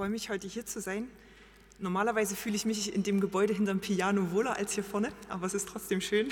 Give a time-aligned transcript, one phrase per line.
[0.00, 1.08] freue mich, heute hier zu sein.
[1.78, 5.52] Normalerweise fühle ich mich in dem Gebäude hinterm Piano wohler als hier vorne, aber es
[5.52, 6.30] ist trotzdem schön.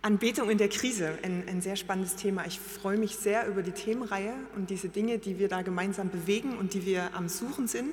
[0.00, 2.46] Anbetung in der Krise, ein, ein, sehr spannendes Thema.
[2.46, 6.56] Ich freue mich sehr über die Themenreihe und diese Dinge, die wir da gemeinsam bewegen
[6.56, 7.92] und die wir am Suchen sind.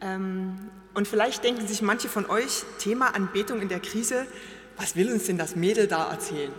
[0.00, 0.58] Ähm,
[0.94, 4.26] und vielleicht denken sich manche von euch, Thema Anbetung in der Krise,
[4.78, 6.50] was will uns denn das Mädel da erzählen?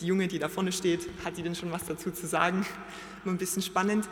[0.00, 2.66] Die Junge, die da vorne steht, hat die denn schon was dazu zu sagen?
[3.24, 4.06] Nur ein bisschen spannend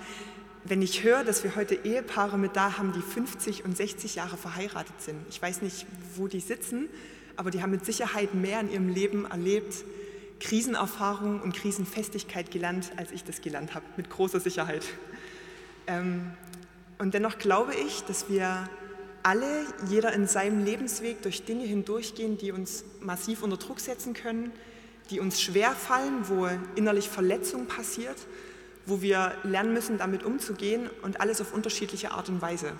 [0.64, 4.36] wenn ich höre, dass wir heute Ehepaare mit da haben, die 50 und 60 Jahre
[4.36, 6.88] verheiratet sind, ich weiß nicht, wo die sitzen,
[7.36, 9.84] aber die haben mit Sicherheit mehr in ihrem Leben erlebt,
[10.40, 14.84] Krisenerfahrung und Krisenfestigkeit gelernt, als ich das gelernt habe, mit großer Sicherheit.
[15.86, 16.32] Ähm,
[16.98, 18.68] und dennoch glaube ich, dass wir
[19.22, 24.52] alle, jeder in seinem Lebensweg durch Dinge hindurchgehen, die uns massiv unter Druck setzen können,
[25.10, 28.16] die uns schwer fallen, wo innerlich Verletzung passiert
[28.86, 32.72] wo wir lernen müssen, damit umzugehen und alles auf unterschiedliche Art und Weise.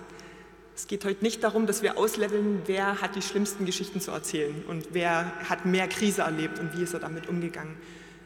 [0.75, 4.63] Es geht heute nicht darum, dass wir ausleveln, wer hat die schlimmsten Geschichten zu erzählen
[4.67, 7.77] und wer hat mehr Krise erlebt und wie ist er damit umgegangen.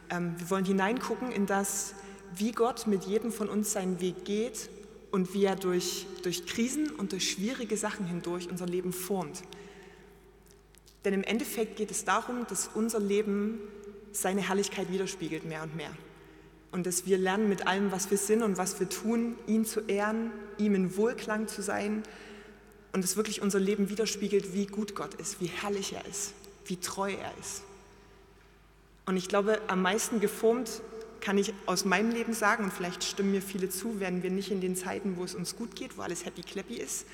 [0.09, 1.93] Ähm, wir wollen hineingucken in das,
[2.33, 4.69] wie Gott mit jedem von uns seinen Weg geht
[5.11, 9.43] und wie er durch, durch Krisen und durch schwierige Sachen hindurch unser Leben formt.
[11.03, 13.59] Denn im Endeffekt geht es darum, dass unser Leben
[14.13, 15.91] seine Herrlichkeit widerspiegelt mehr und mehr
[16.71, 19.81] und dass wir lernen, mit allem, was wir sind und was wir tun, ihn zu
[19.81, 22.03] ehren, ihm in Wohlklang zu sein
[22.93, 26.33] und es wirklich unser Leben widerspiegelt, wie gut Gott ist, wie herrlich er ist,
[26.65, 27.63] wie treu er ist.
[29.05, 30.81] Und ich glaube, am meisten geformt
[31.21, 34.51] kann ich aus meinem Leben sagen, und vielleicht stimmen mir viele zu, werden wir nicht
[34.51, 37.05] in den Zeiten, wo es uns gut geht, wo alles happy clappy ist,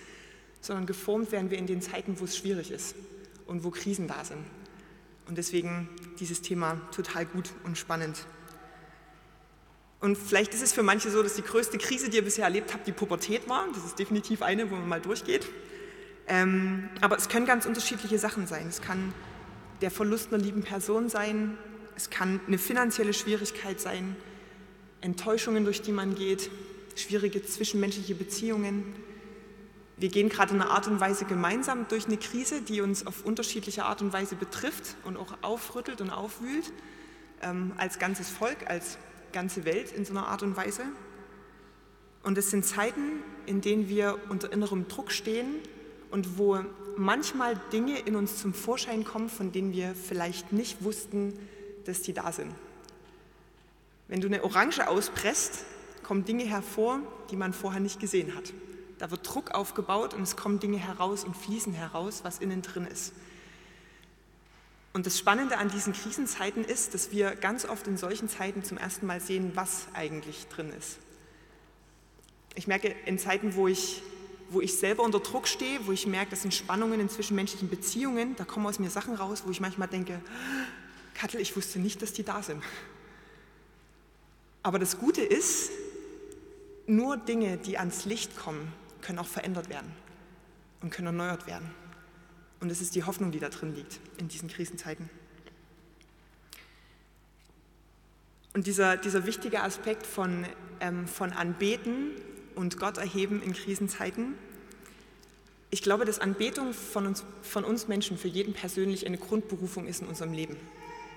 [0.62, 2.96] sondern geformt werden wir in den Zeiten, wo es schwierig ist
[3.46, 4.44] und wo Krisen da sind.
[5.28, 8.26] Und deswegen dieses Thema total gut und spannend.
[10.04, 12.74] Und vielleicht ist es für manche so, dass die größte Krise, die ihr bisher erlebt
[12.74, 13.66] habt, die Pubertät war.
[13.74, 15.48] Das ist definitiv eine, wo man mal durchgeht.
[16.28, 18.68] Ähm, aber es können ganz unterschiedliche Sachen sein.
[18.68, 19.14] Es kann
[19.80, 21.58] der Verlust einer lieben Person sein,
[21.96, 24.18] es kann eine finanzielle Schwierigkeit sein,
[25.00, 26.52] Enttäuschungen, durch die man geht,
[26.98, 28.94] schwierige zwischenmenschliche Beziehungen.
[29.96, 33.24] Wir gehen gerade in einer Art und Weise gemeinsam durch eine Krise, die uns auf
[33.24, 36.74] unterschiedliche Art und Weise betrifft und auch aufrüttelt und aufwühlt,
[37.42, 38.98] ähm, als ganzes Volk, als
[39.34, 40.84] ganze Welt in so einer Art und Weise.
[42.24, 45.56] Und es sind Zeiten, in denen wir unter innerem Druck stehen
[46.10, 46.60] und wo
[46.96, 51.34] manchmal Dinge in uns zum Vorschein kommen, von denen wir vielleicht nicht wussten,
[51.86, 52.54] dass die da sind.
[54.08, 55.66] Wenn du eine Orange auspresst,
[56.04, 57.00] kommen Dinge hervor,
[57.32, 58.54] die man vorher nicht gesehen hat.
[59.00, 62.86] Da wird Druck aufgebaut und es kommen Dinge heraus und fließen heraus, was innen drin
[62.86, 63.14] ist.
[64.94, 68.78] Und das Spannende an diesen Krisenzeiten ist, dass wir ganz oft in solchen Zeiten zum
[68.78, 71.00] ersten Mal sehen, was eigentlich drin ist.
[72.54, 74.04] Ich merke in Zeiten, wo ich,
[74.50, 78.36] wo ich selber unter Druck stehe, wo ich merke, das sind Spannungen in zwischenmenschlichen Beziehungen,
[78.36, 80.22] da kommen aus mir Sachen raus, wo ich manchmal denke,
[81.16, 82.62] Kattel, ich wusste nicht, dass die da sind.
[84.62, 85.72] Aber das Gute ist,
[86.86, 88.72] nur Dinge, die ans Licht kommen,
[89.02, 89.92] können auch verändert werden
[90.82, 91.74] und können erneuert werden.
[92.64, 95.10] Und es ist die Hoffnung, die da drin liegt in diesen Krisenzeiten.
[98.54, 100.46] Und dieser, dieser wichtige Aspekt von,
[100.80, 102.12] ähm, von Anbeten
[102.56, 104.36] und Gott erheben in Krisenzeiten,
[105.72, 110.02] ich glaube, dass Anbetung von uns, von uns Menschen für jeden persönlich eine Grundberufung ist
[110.02, 110.56] in unserem Leben.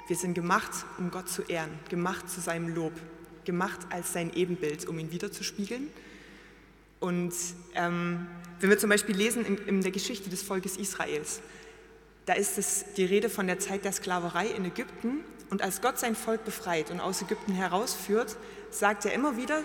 [0.08, 2.92] Wir sind gemacht, um Gott zu ehren, gemacht zu seinem Lob,
[3.44, 5.92] gemacht als sein Ebenbild, um ihn wiederzuspiegeln
[7.00, 7.32] und
[7.74, 8.26] ähm,
[8.60, 11.40] wenn wir zum Beispiel lesen in, in, der Geschichte des Volkes Israels,
[12.24, 15.20] da ist es die Rede von der Zeit der Sklaverei in Ägypten.
[15.50, 18.36] Und als Gott sein Volk befreit und aus Ägypten herausführt,
[18.70, 19.62] sagt er immer wieder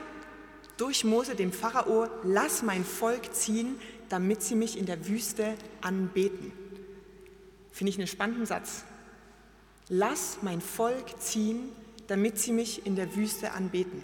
[0.78, 6.52] durch Mose dem Pharao, lass mein Volk ziehen, damit sie mich in der Wüste anbeten.
[7.72, 8.84] Finde ich einen spannenden Satz.
[9.90, 11.70] Lass mein Volk ziehen,
[12.08, 14.04] damit sie mich in der Wüste anbeten.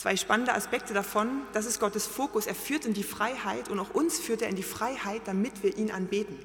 [0.00, 2.46] Zwei spannende Aspekte davon, das ist Gottes Fokus.
[2.46, 5.76] Er führt in die Freiheit und auch uns führt er in die Freiheit, damit wir
[5.76, 6.38] ihn anbeten.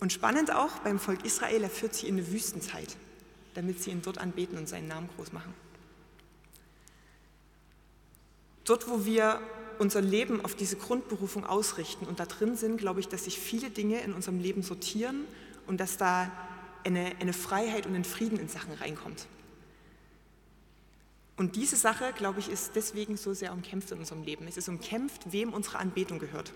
[0.00, 2.94] Und spannend auch beim Volk Israel, er führt sie in eine Wüstenzeit,
[3.54, 5.54] damit sie ihn dort anbeten und seinen Namen groß machen.
[8.66, 9.40] Dort, wo wir
[9.78, 13.70] unser Leben auf diese Grundberufung ausrichten und da drin sind, glaube ich, dass sich viele
[13.70, 15.24] Dinge in unserem Leben sortieren
[15.66, 16.30] und dass da
[16.84, 19.26] eine, eine Freiheit und ein Frieden in Sachen reinkommt.
[21.36, 24.46] Und diese Sache, glaube ich, ist deswegen so sehr umkämpft in unserem Leben.
[24.48, 26.52] Es ist umkämpft, wem unsere Anbetung gehört.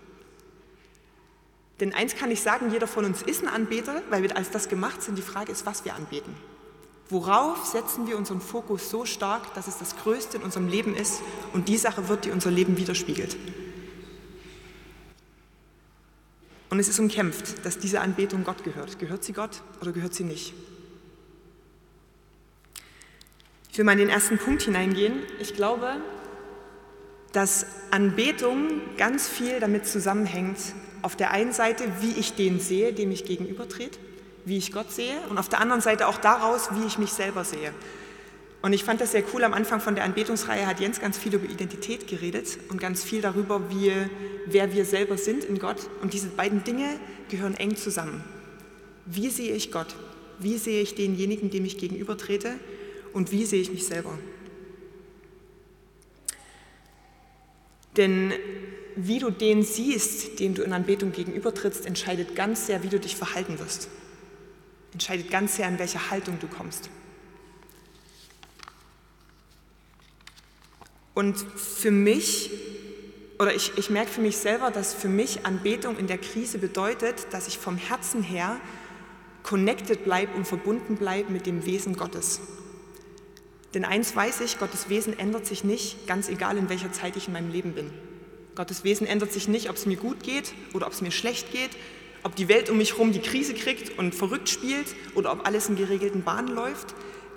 [1.79, 4.69] Denn eins kann ich sagen, jeder von uns ist ein Anbeter, weil wir als das
[4.69, 5.17] gemacht sind.
[5.17, 6.35] Die Frage ist, was wir anbeten.
[7.09, 11.21] Worauf setzen wir unseren Fokus so stark, dass es das Größte in unserem Leben ist
[11.53, 13.35] und die Sache wird, die unser Leben widerspiegelt?
[16.69, 18.97] Und es ist umkämpft, dass diese Anbetung Gott gehört.
[18.97, 20.53] Gehört sie Gott oder gehört sie nicht?
[23.71, 25.13] Ich will mal in den ersten Punkt hineingehen.
[25.39, 25.95] Ich glaube,
[27.31, 30.57] dass Anbetung ganz viel damit zusammenhängt,
[31.03, 33.97] auf der einen Seite, wie ich den sehe, dem ich gegenübertrete,
[34.43, 37.45] wie ich Gott sehe, und auf der anderen Seite auch daraus, wie ich mich selber
[37.45, 37.71] sehe.
[38.61, 41.33] Und ich fand das sehr cool, am Anfang von der Anbetungsreihe hat Jens ganz viel
[41.33, 43.93] über Identität geredet und ganz viel darüber, wie,
[44.47, 45.77] wer wir selber sind in Gott.
[46.01, 48.21] Und diese beiden Dinge gehören eng zusammen.
[49.05, 49.95] Wie sehe ich Gott?
[50.39, 52.55] Wie sehe ich denjenigen, dem ich gegenübertrete?
[53.13, 54.17] Und wie sehe ich mich selber?
[57.97, 58.33] Denn
[58.95, 63.15] wie du den siehst, dem du in Anbetung gegenübertrittst, entscheidet ganz sehr, wie du dich
[63.15, 63.89] verhalten wirst.
[64.93, 66.89] Entscheidet ganz sehr, in welche Haltung du kommst.
[71.13, 72.51] Und für mich,
[73.39, 77.27] oder ich, ich merke für mich selber, dass für mich Anbetung in der Krise bedeutet,
[77.31, 78.59] dass ich vom Herzen her
[79.43, 82.39] connected bleibe und verbunden bleibe mit dem Wesen Gottes.
[83.73, 87.27] Denn eins weiß ich, Gottes Wesen ändert sich nicht, ganz egal in welcher Zeit ich
[87.27, 87.91] in meinem Leben bin.
[88.55, 91.51] Gottes Wesen ändert sich nicht, ob es mir gut geht oder ob es mir schlecht
[91.51, 91.71] geht,
[92.23, 95.69] ob die Welt um mich herum die Krise kriegt und verrückt spielt oder ob alles
[95.69, 96.93] in geregelten Bahnen läuft.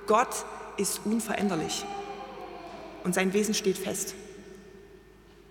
[0.06, 0.44] Gott
[0.76, 1.84] ist unveränderlich
[3.04, 4.14] und sein Wesen steht fest.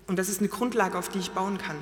[0.06, 1.78] Und das ist eine Grundlage, auf die ich bauen kann.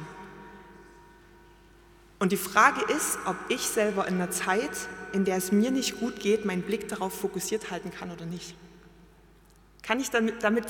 [2.20, 4.70] Und die Frage ist, ob ich selber in einer Zeit,
[5.12, 8.54] in der es mir nicht gut geht, meinen Blick darauf fokussiert halten kann oder nicht.
[9.82, 10.66] Kann ich damit, damit,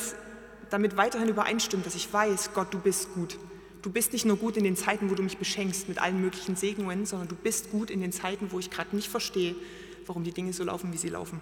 [0.70, 3.38] damit weiterhin übereinstimmen, dass ich weiß, Gott, du bist gut.
[3.82, 6.56] Du bist nicht nur gut in den Zeiten, wo du mich beschenkst mit allen möglichen
[6.56, 9.56] Segnungen, sondern du bist gut in den Zeiten, wo ich gerade nicht verstehe,
[10.06, 11.40] warum die Dinge so laufen, wie sie laufen.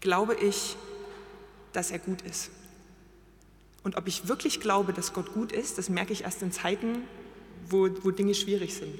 [0.00, 0.76] Glaube ich,
[1.72, 2.50] dass er gut ist.
[3.84, 7.04] Und ob ich wirklich glaube, dass Gott gut ist, das merke ich erst in Zeiten,
[7.68, 8.92] wo, wo Dinge schwierig sind.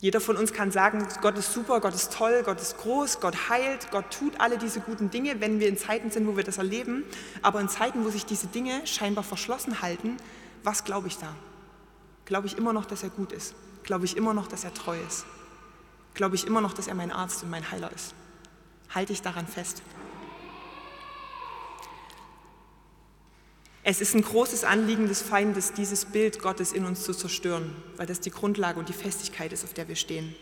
[0.00, 3.48] Jeder von uns kann sagen, Gott ist super, Gott ist toll, Gott ist groß, Gott
[3.48, 6.58] heilt, Gott tut alle diese guten Dinge, wenn wir in Zeiten sind, wo wir das
[6.58, 7.02] erleben.
[7.42, 10.16] Aber in Zeiten, wo sich diese Dinge scheinbar verschlossen halten,
[10.62, 11.34] was glaube ich da?
[12.26, 13.54] Glaube ich immer noch, dass er gut ist?
[13.82, 15.26] Glaube ich immer noch, dass er treu ist?
[16.14, 18.14] Glaube ich immer noch, dass er mein Arzt und mein Heiler ist?
[18.94, 19.82] Halte ich daran fest?
[23.90, 28.04] Es ist ein großes Anliegen des Feindes, dieses Bild Gottes in uns zu zerstören, weil
[28.04, 30.36] das die Grundlage und die Festigkeit ist, auf der wir stehen.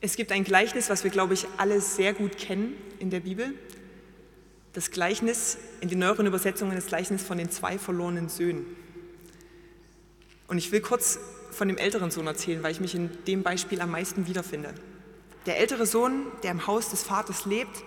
[0.00, 3.54] Es gibt ein Gleichnis, was wir, glaube ich, alle sehr gut kennen in der Bibel.
[4.72, 8.66] Das Gleichnis, in den neueren Übersetzungen, das Gleichnis von den zwei verlorenen Söhnen.
[10.48, 11.20] Und ich will kurz
[11.52, 14.74] von dem älteren Sohn erzählen, weil ich mich in dem Beispiel am meisten wiederfinde.
[15.46, 17.84] Der ältere Sohn, der im Haus des Vaters lebt,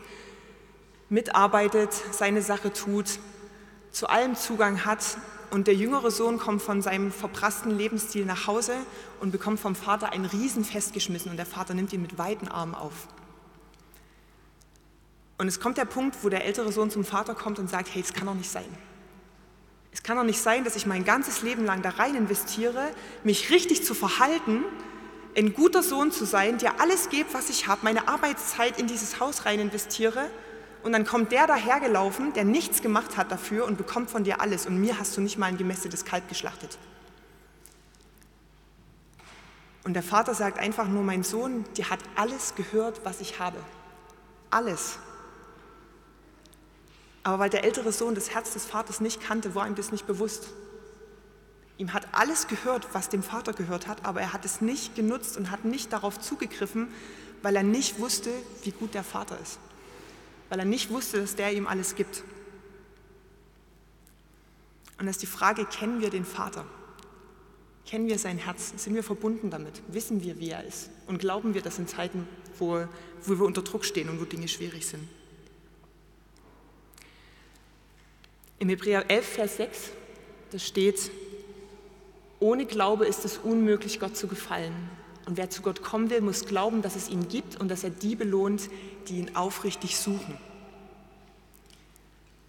[1.09, 3.19] mitarbeitet, seine Sache tut,
[3.91, 5.17] zu allem Zugang hat
[5.51, 8.73] und der jüngere Sohn kommt von seinem verprassten Lebensstil nach Hause
[9.19, 12.75] und bekommt vom Vater ein Riesenfest geschmissen und der Vater nimmt ihn mit weiten Armen
[12.75, 13.07] auf.
[15.37, 18.01] Und es kommt der Punkt, wo der ältere Sohn zum Vater kommt und sagt, hey,
[18.01, 18.65] es kann doch nicht sein.
[19.91, 22.89] Es kann doch nicht sein, dass ich mein ganzes Leben lang da rein investiere,
[23.23, 24.63] mich richtig zu verhalten,
[25.37, 29.19] ein guter Sohn zu sein, der alles gibt, was ich habe, meine Arbeitszeit in dieses
[29.19, 30.29] Haus rein investiere
[30.85, 34.67] und dann kommt der dahergelaufen, der nichts gemacht hat dafür und bekommt von dir alles
[34.67, 36.77] und mir hast du nicht mal ein gemästetes Kalb geschlachtet.
[39.83, 43.57] Und der Vater sagt einfach nur, mein Sohn, dir hat alles gehört, was ich habe.
[44.51, 44.99] Alles.
[47.23, 50.05] Aber weil der ältere Sohn das Herz des Vaters nicht kannte, war ihm das nicht
[50.05, 50.49] bewusst.
[51.79, 55.35] Ihm hat alles gehört, was dem Vater gehört hat, aber er hat es nicht genutzt
[55.35, 56.89] und hat nicht darauf zugegriffen,
[57.41, 58.29] weil er nicht wusste,
[58.63, 59.57] wie gut der Vater ist
[60.49, 62.23] weil er nicht wusste, dass der ihm alles gibt.
[64.97, 66.65] Und das ist die Frage, kennen wir den Vater?
[67.85, 68.73] Kennen wir sein Herz?
[68.77, 69.81] Sind wir verbunden damit?
[69.87, 70.89] Wissen wir, wie er ist?
[71.07, 72.87] Und glauben wir das in Zeiten, wo,
[73.23, 75.07] wo wir unter Druck stehen und wo Dinge schwierig sind?
[78.57, 79.91] Im Hebräer 11, Vers 6,
[80.51, 81.11] da steht,
[82.39, 84.73] ohne Glaube ist es unmöglich, Gott zu gefallen.
[85.25, 87.89] Und wer zu Gott kommen will, muss glauben, dass es ihn gibt und dass er
[87.89, 88.69] die belohnt,
[89.07, 90.37] die ihn aufrichtig suchen.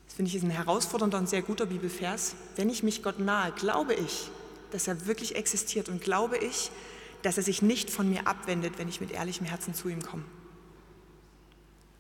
[0.06, 2.34] Das finde ich ist ein herausfordernder und sehr guter Bibelvers.
[2.56, 4.30] Wenn ich mich Gott nahe, glaube ich,
[4.72, 6.70] dass er wirklich existiert und glaube ich,
[7.22, 10.24] dass er sich nicht von mir abwendet, wenn ich mit ehrlichem Herzen zu ihm komme.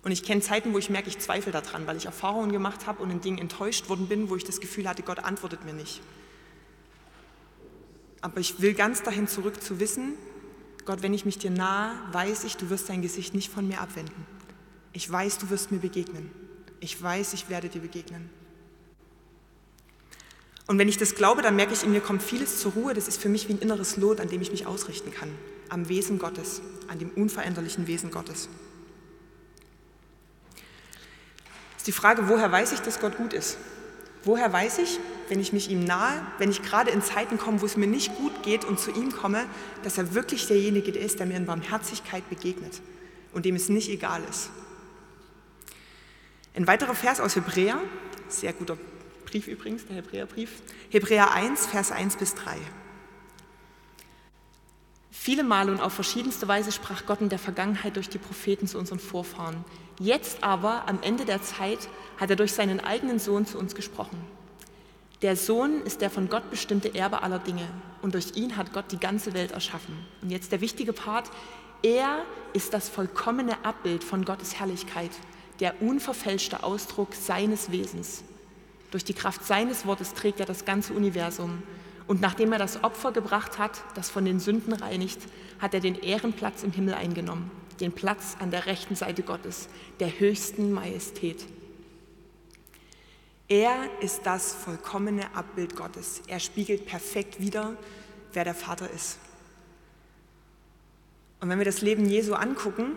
[0.02, 3.02] Und ich kenne Zeiten, wo ich merke, ich zweifle daran, weil ich Erfahrungen gemacht habe
[3.02, 6.00] und in Dingen enttäuscht worden bin, wo ich das Gefühl hatte, Gott antwortet mir nicht.
[8.20, 10.12] Aber ich will ganz dahin zurück zu wissen,
[10.86, 13.80] Gott, wenn ich mich dir nahe, weiß ich, du wirst dein Gesicht nicht von mir
[13.80, 14.26] abwenden.
[14.92, 16.30] Ich weiß, du wirst mir begegnen.
[16.80, 18.30] Ich weiß, ich werde dir begegnen.
[20.68, 22.94] Und wenn ich das glaube, dann merke ich, in mir kommt vieles zur Ruhe.
[22.94, 25.30] Das ist für mich wie ein inneres Lot, an dem ich mich ausrichten kann.
[25.68, 28.48] Am Wesen Gottes, an dem unveränderlichen Wesen Gottes.
[31.76, 33.58] Ist die Frage, woher weiß ich, dass Gott gut ist?
[34.26, 37.66] Woher weiß ich, wenn ich mich ihm nahe, wenn ich gerade in Zeiten komme, wo
[37.66, 39.46] es mir nicht gut geht und zu ihm komme,
[39.84, 42.82] dass er wirklich derjenige ist, der mir in Barmherzigkeit begegnet
[43.32, 44.50] und dem es nicht egal ist?
[46.56, 47.80] Ein weiterer Vers aus Hebräer,
[48.28, 48.76] sehr guter
[49.26, 50.50] Brief übrigens, der Hebräerbrief,
[50.90, 52.56] Hebräer 1, Vers 1 bis 3.
[55.12, 58.76] Viele Male und auf verschiedenste Weise sprach Gott in der Vergangenheit durch die Propheten zu
[58.76, 59.64] unseren Vorfahren.
[59.98, 61.88] Jetzt aber, am Ende der Zeit,
[62.18, 64.18] hat er durch seinen eigenen Sohn zu uns gesprochen.
[65.22, 67.66] Der Sohn ist der von Gott bestimmte Erbe aller Dinge
[68.02, 69.96] und durch ihn hat Gott die ganze Welt erschaffen.
[70.20, 71.30] Und jetzt der wichtige Part,
[71.82, 72.22] er
[72.52, 75.10] ist das vollkommene Abbild von Gottes Herrlichkeit,
[75.60, 78.24] der unverfälschte Ausdruck seines Wesens.
[78.90, 81.62] Durch die Kraft seines Wortes trägt er das ganze Universum.
[82.06, 85.18] Und nachdem er das Opfer gebracht hat, das von den Sünden reinigt,
[85.58, 87.50] hat er den Ehrenplatz im Himmel eingenommen,
[87.80, 89.68] den Platz an der rechten Seite Gottes,
[90.00, 91.44] der höchsten Majestät.
[93.48, 96.22] Er ist das vollkommene Abbild Gottes.
[96.26, 97.76] Er spiegelt perfekt wider,
[98.32, 99.18] wer der Vater ist.
[101.40, 102.92] Und wenn wir das Leben Jesu angucken,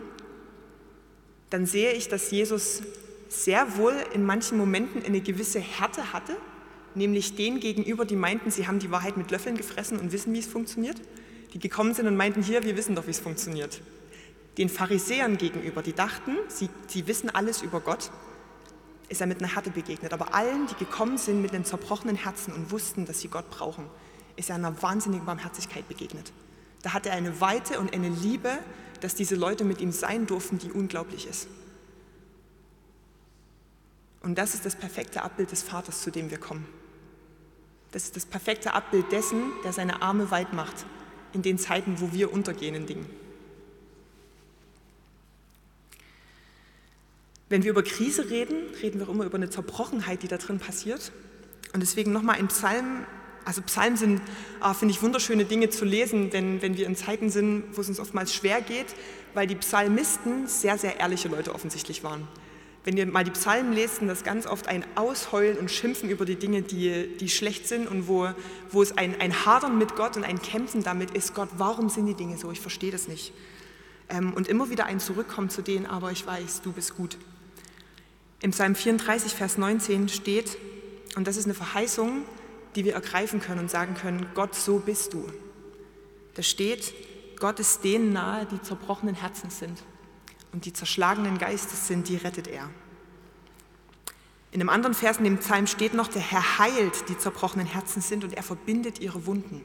[1.50, 2.82] dann sehe ich, dass Jesus
[3.28, 6.36] sehr wohl in manchen Momenten eine gewisse Härte hatte,
[6.96, 10.40] nämlich denen gegenüber, die meinten, sie haben die Wahrheit mit Löffeln gefressen und wissen, wie
[10.40, 11.00] es funktioniert,
[11.54, 13.82] die gekommen sind und meinten, hier, wir wissen doch, wie es funktioniert.
[14.58, 18.12] Den Pharisäern gegenüber, die dachten, sie, sie wissen alles über Gott,
[19.08, 20.14] ist er mit einer Härte begegnet.
[20.14, 23.86] Aber allen, die gekommen sind mit einem zerbrochenen Herzen und wussten, dass sie Gott brauchen,
[24.36, 26.32] ist er einer wahnsinnigen Barmherzigkeit begegnet.
[26.82, 28.58] Da hat er eine Weite und eine Liebe,
[29.02, 31.48] dass diese Leute mit ihm sein durften, die unglaublich ist.
[34.22, 36.68] Und das ist das perfekte Abbild des Vaters, zu dem wir kommen.
[37.92, 40.86] Das ist das perfekte Abbild dessen, der seine Arme weit macht,
[41.34, 43.10] in den Zeiten, wo wir untergehen in Dingen.
[47.50, 51.12] Wenn wir über Krise reden, reden wir immer über eine Zerbrochenheit, die da drin passiert.
[51.74, 53.06] Und deswegen nochmal ein Psalm.
[53.46, 54.22] Also Psalmen sind,
[54.60, 57.90] ah, finde ich, wunderschöne Dinge zu lesen, wenn, wenn wir in Zeiten sind, wo es
[57.90, 58.88] uns oftmals schwer geht,
[59.34, 62.28] weil die Psalmisten sehr, sehr ehrliche Leute offensichtlich waren
[62.90, 66.38] wenn ihr mal die Psalmen lest, das ganz oft ein Ausheulen und Schimpfen über die
[66.38, 68.30] Dinge, die, die schlecht sind und wo,
[68.72, 72.06] wo es ein, ein Hadern mit Gott und ein Kämpfen damit ist, Gott, warum sind
[72.06, 72.52] die Dinge so?
[72.52, 73.34] Ich verstehe das nicht.
[74.10, 77.18] Ähm, und immer wieder ein Zurückkommen zu denen, aber ich weiß, du bist gut.
[78.42, 80.58] Im Psalm 34, Vers 19 steht,
[81.16, 82.24] und das ist eine Verheißung,
[82.76, 85.26] die wir ergreifen können und sagen können, Gott, so bist du.
[86.36, 86.94] Da steht,
[87.40, 89.84] Gott ist denen nahe, die zerbrochenen Herzen sind
[90.54, 92.70] und die zerschlagenen Geistes sind, die rettet er.
[94.52, 98.02] In einem anderen Vers in dem Psalm steht noch, der Herr heilt, die zerbrochenen Herzen
[98.02, 99.64] sind und er verbindet ihre Wunden.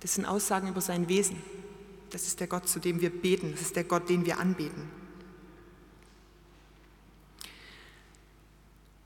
[0.00, 1.36] Das sind Aussagen über sein Wesen.
[2.10, 3.52] Das ist der Gott, zu dem wir beten.
[3.52, 4.99] Das ist der Gott, den wir anbeten.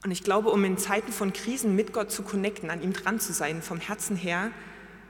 [0.04, 3.18] Und ich glaube, um in Zeiten von Krisen mit Gott zu connecten, an ihm dran
[3.20, 4.50] zu sein, vom Herzen her,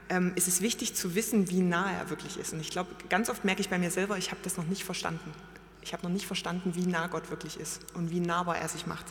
[0.07, 2.53] ähm, ist es wichtig zu wissen, wie nah er wirklich ist.
[2.53, 4.85] Und ich glaube, ganz oft merke ich bei mir selber, ich habe das noch nicht
[4.85, 5.33] verstanden.
[5.81, 8.87] Ich habe noch nicht verstanden, wie nah Gott wirklich ist und wie nahbar er sich
[8.87, 9.05] macht.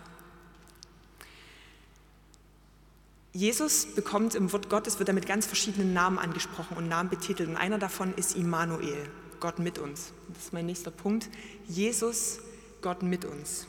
[3.32, 7.50] Jesus bekommt im Wort Gottes, wird er mit ganz verschiedenen Namen angesprochen und Namen betitelt.
[7.50, 10.12] Und einer davon ist Immanuel, Gott mit uns.
[10.32, 11.28] Das ist mein nächster Punkt.
[11.68, 12.38] Jesus,
[12.80, 13.66] Gott mit uns.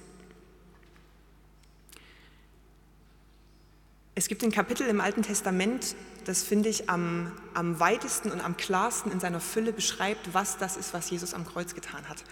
[4.17, 5.93] Es gibt ein Kapitel im Alten Testament,
[6.23, 10.77] das finde ich am, am weitesten und am klarsten in seiner Fülle beschreibt, was das
[10.77, 12.23] ist, was Jesus am Kreuz getan hat.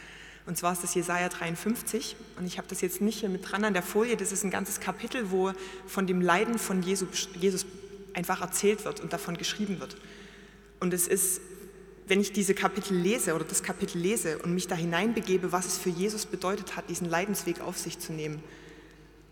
[0.45, 2.15] Und zwar ist das Jesaja 53.
[2.37, 4.15] Und ich habe das jetzt nicht hier mit dran an der Folie.
[4.15, 5.51] Das ist ein ganzes Kapitel, wo
[5.85, 7.65] von dem Leiden von Jesus, Jesus
[8.13, 9.97] einfach erzählt wird und davon geschrieben wird.
[10.79, 11.41] Und es ist,
[12.07, 15.77] wenn ich diese Kapitel lese oder das Kapitel lese und mich da hineinbegebe, was es
[15.77, 18.41] für Jesus bedeutet hat, diesen Leidensweg auf sich zu nehmen,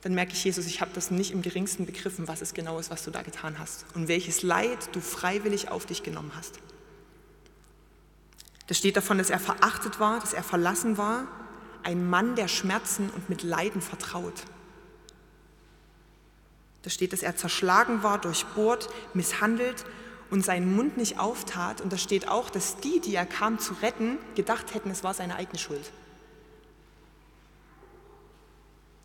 [0.01, 2.89] dann merke ich, Jesus, ich habe das nicht im geringsten begriffen, was es genau ist,
[2.89, 6.59] was du da getan hast und welches Leid du freiwillig auf dich genommen hast.
[8.67, 11.27] Da steht davon, dass er verachtet war, dass er verlassen war,
[11.83, 14.43] ein Mann der Schmerzen und mit Leiden vertraut.
[16.81, 19.85] Da steht, dass er zerschlagen war, durchbohrt, misshandelt
[20.31, 21.81] und seinen Mund nicht auftat.
[21.81, 25.13] Und da steht auch, dass die, die er kam zu retten, gedacht hätten, es war
[25.13, 25.91] seine eigene Schuld.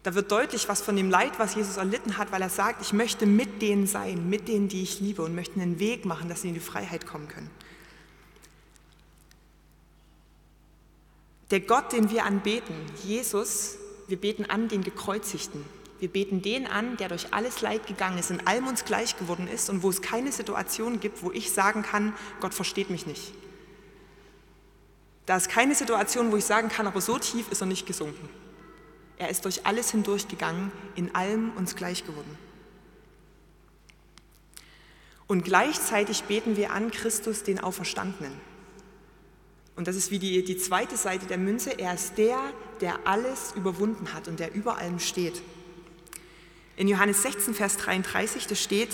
[0.07, 2.93] Da wird deutlich, was von dem Leid, was Jesus erlitten hat, weil er sagt, ich
[2.93, 6.43] möchte mit denen sein, mit denen, die ich liebe und möchte einen Weg machen, dass
[6.43, 7.51] sie in die Freiheit kommen können.
[11.51, 15.65] Der Gott, den wir anbeten, Jesus, wir beten an den Gekreuzigten.
[15.99, 19.49] Wir beten den an, der durch alles Leid gegangen ist, in allem uns gleich geworden
[19.49, 23.33] ist und wo es keine Situation gibt, wo ich sagen kann, Gott versteht mich nicht.
[25.27, 28.29] Da ist keine Situation, wo ich sagen kann, aber so tief ist er nicht gesunken.
[29.19, 32.39] Er ist durch alles hindurchgegangen, in allem uns gleich geworden.
[35.27, 38.33] Und gleichzeitig beten wir an Christus, den Auferstandenen.
[39.75, 41.79] Und das ist wie die, die zweite Seite der Münze.
[41.79, 42.39] Er ist der,
[42.81, 45.43] der alles überwunden hat und der über allem steht.
[46.77, 48.91] In Johannes 16, Vers 33, da steht,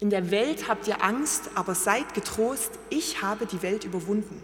[0.00, 4.40] in der Welt habt ihr Angst, aber seid getrost, ich habe die Welt überwunden.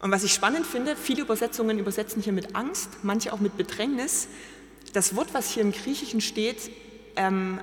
[0.00, 4.28] Und was ich spannend finde, viele Übersetzungen übersetzen hier mit Angst, manche auch mit Bedrängnis.
[4.92, 6.70] Das Wort, was hier im Griechischen steht,
[7.16, 7.60] ähm,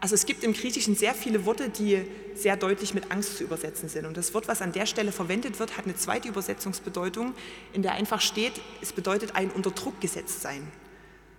[0.00, 3.88] also es gibt im Griechischen sehr viele Worte, die sehr deutlich mit Angst zu übersetzen
[3.88, 4.06] sind.
[4.06, 7.34] Und das Wort, was an der Stelle verwendet wird, hat eine zweite Übersetzungsbedeutung,
[7.72, 10.66] in der einfach steht, es bedeutet ein unter Druck gesetzt sein.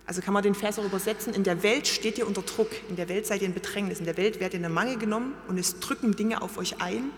[0.06, 2.96] Also kann man den Vers auch übersetzen, in der Welt steht ihr unter Druck, in
[2.96, 5.34] der Welt seid ihr in Bedrängnis, in der Welt werdet ihr in der Mangel genommen
[5.48, 7.10] und es drücken Dinge auf euch ein.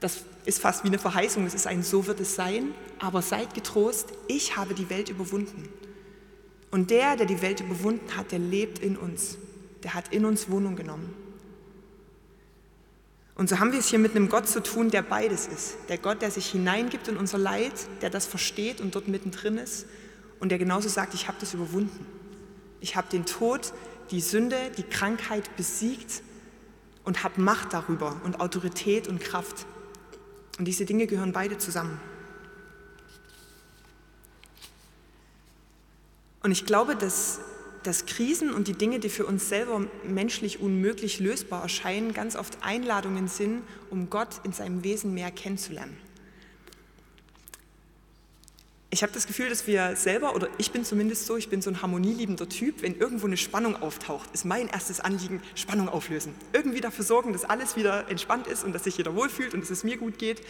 [0.00, 3.54] Das ist fast wie eine Verheißung, es ist ein So wird es sein, aber seid
[3.54, 5.68] getrost, ich habe die Welt überwunden.
[6.70, 9.38] Und der, der die Welt überwunden hat, der lebt in uns
[9.82, 11.14] der hat in uns Wohnung genommen.
[13.34, 15.76] Und so haben wir es hier mit einem Gott zu tun, der beides ist.
[15.88, 17.72] Der Gott, der sich hineingibt in unser Leid,
[18.02, 19.86] der das versteht und dort mittendrin ist
[20.38, 22.06] und der genauso sagt, ich habe das überwunden.
[22.80, 23.72] Ich habe den Tod,
[24.10, 26.22] die Sünde, die Krankheit besiegt
[27.04, 29.66] und habe Macht darüber und Autorität und Kraft.
[30.58, 32.00] Und diese Dinge gehören beide zusammen.
[36.42, 37.40] Und ich glaube, dass
[37.82, 42.58] dass Krisen und die Dinge, die für uns selber menschlich unmöglich lösbar erscheinen, ganz oft
[42.62, 45.96] Einladungen sind, um Gott in seinem Wesen mehr kennenzulernen.
[48.94, 51.70] Ich habe das Gefühl, dass wir selber, oder ich bin zumindest so, ich bin so
[51.70, 56.34] ein harmonieliebender Typ, wenn irgendwo eine Spannung auftaucht, ist mein erstes Anliegen, Spannung auflösen.
[56.52, 59.70] Irgendwie dafür sorgen, dass alles wieder entspannt ist und dass sich jeder wohlfühlt und dass
[59.70, 60.42] es mir gut geht.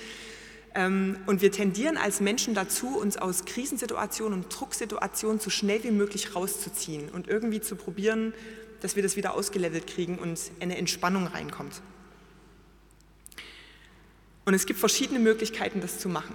[0.75, 5.93] Ähm, und wir tendieren als Menschen dazu, uns aus Krisensituationen und Drucksituationen so schnell wie
[5.93, 8.35] möglich rauszuziehen und irgendwie zu probieren,
[8.81, 11.81] dass wir das wieder ausgelevelt kriegen und eine Entspannung reinkommt.
[14.45, 16.35] Und es gibt verschiedene Möglichkeiten, das zu machen.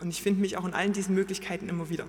[0.00, 2.06] Und ich finde mich auch in allen diesen Möglichkeiten immer wieder.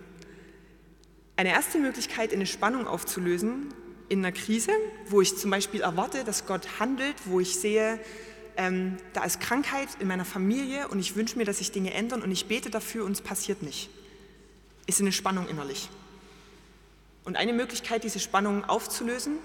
[1.36, 3.74] Eine erste Möglichkeit, eine Spannung aufzulösen
[4.10, 4.72] in einer Krise,
[5.08, 8.00] wo ich zum Beispiel erwarte, dass Gott handelt, wo ich sehe,
[8.58, 12.22] ähm, da ist Krankheit in meiner Familie und ich wünsche mir, dass sich Dinge ändern
[12.22, 13.90] und ich bete dafür und es passiert nicht.
[14.88, 15.90] Ist eine Spannung innerlich.
[17.24, 19.38] Und eine Möglichkeit, diese Spannung aufzulösen,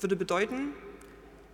[0.00, 0.72] würde bedeuten,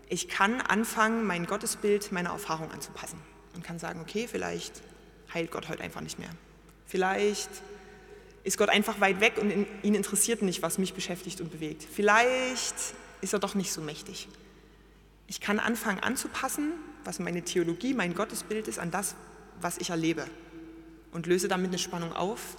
[0.09, 3.19] ich kann anfangen, mein Gottesbild meiner Erfahrung anzupassen
[3.55, 4.83] und kann sagen, okay, vielleicht
[5.35, 6.31] heilt Gott heute einfach nicht mehr.
[6.87, 7.51] Vielleicht
[8.45, 9.51] ist Gott einfach weit weg und
[9.83, 11.85] ihn interessiert nicht, was mich beschäftigt und bewegt.
[11.91, 12.75] Vielleicht
[13.21, 14.29] ist er doch nicht so mächtig.
[15.27, 16.73] Ich kann anfangen anzupassen,
[17.05, 19.15] was meine Theologie, mein Gottesbild ist, an das,
[19.61, 20.27] was ich erlebe
[21.13, 22.57] und löse damit eine Spannung auf,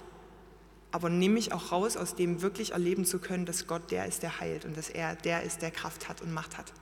[0.90, 4.22] aber nehme mich auch raus, aus dem wirklich erleben zu können, dass Gott der ist,
[4.22, 6.72] der heilt und dass er der ist, der Kraft hat und Macht hat.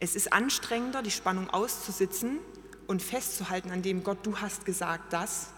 [0.00, 2.38] Es ist anstrengender, die Spannung auszusitzen
[2.86, 5.48] und festzuhalten an dem Gott, du hast gesagt das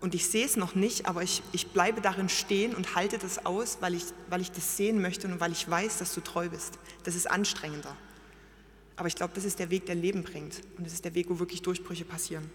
[0.00, 3.46] und ich sehe es noch nicht, aber ich, ich bleibe darin stehen und halte das
[3.46, 6.48] aus, weil ich, weil ich das sehen möchte und weil ich weiß, dass du treu
[6.48, 6.78] bist.
[7.04, 7.96] Das ist anstrengender.
[8.96, 10.60] Aber ich glaube, das ist der Weg, der Leben bringt.
[10.76, 12.50] Und das ist der Weg, wo wirklich Durchbrüche passieren.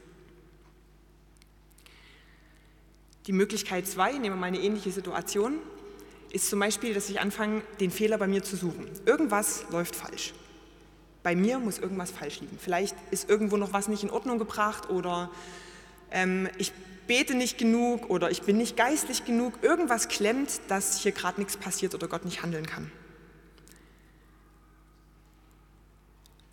[3.27, 5.59] Die Möglichkeit zwei, nehmen wir mal eine ähnliche Situation,
[6.31, 8.87] ist zum Beispiel, dass ich anfange, den Fehler bei mir zu suchen.
[9.05, 10.33] Irgendwas läuft falsch.
[11.23, 12.57] Bei mir muss irgendwas falsch liegen.
[12.59, 15.29] Vielleicht ist irgendwo noch was nicht in Ordnung gebracht oder
[16.11, 16.73] ähm, ich
[17.07, 21.57] bete nicht genug oder ich bin nicht geistlich genug, irgendwas klemmt, dass hier gerade nichts
[21.57, 22.91] passiert oder Gott nicht handeln kann.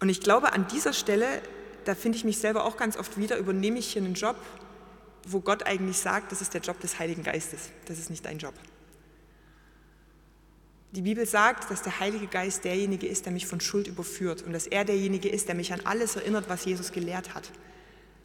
[0.01, 1.27] Und ich glaube, an dieser Stelle,
[1.85, 4.37] da finde ich mich selber auch ganz oft wieder, übernehme ich hier einen Job,
[5.27, 8.39] wo Gott eigentlich sagt, das ist der Job des Heiligen Geistes, das ist nicht dein
[8.39, 8.55] Job.
[10.93, 14.53] Die Bibel sagt, dass der Heilige Geist derjenige ist, der mich von Schuld überführt und
[14.53, 17.51] dass er derjenige ist, der mich an alles erinnert, was Jesus gelehrt hat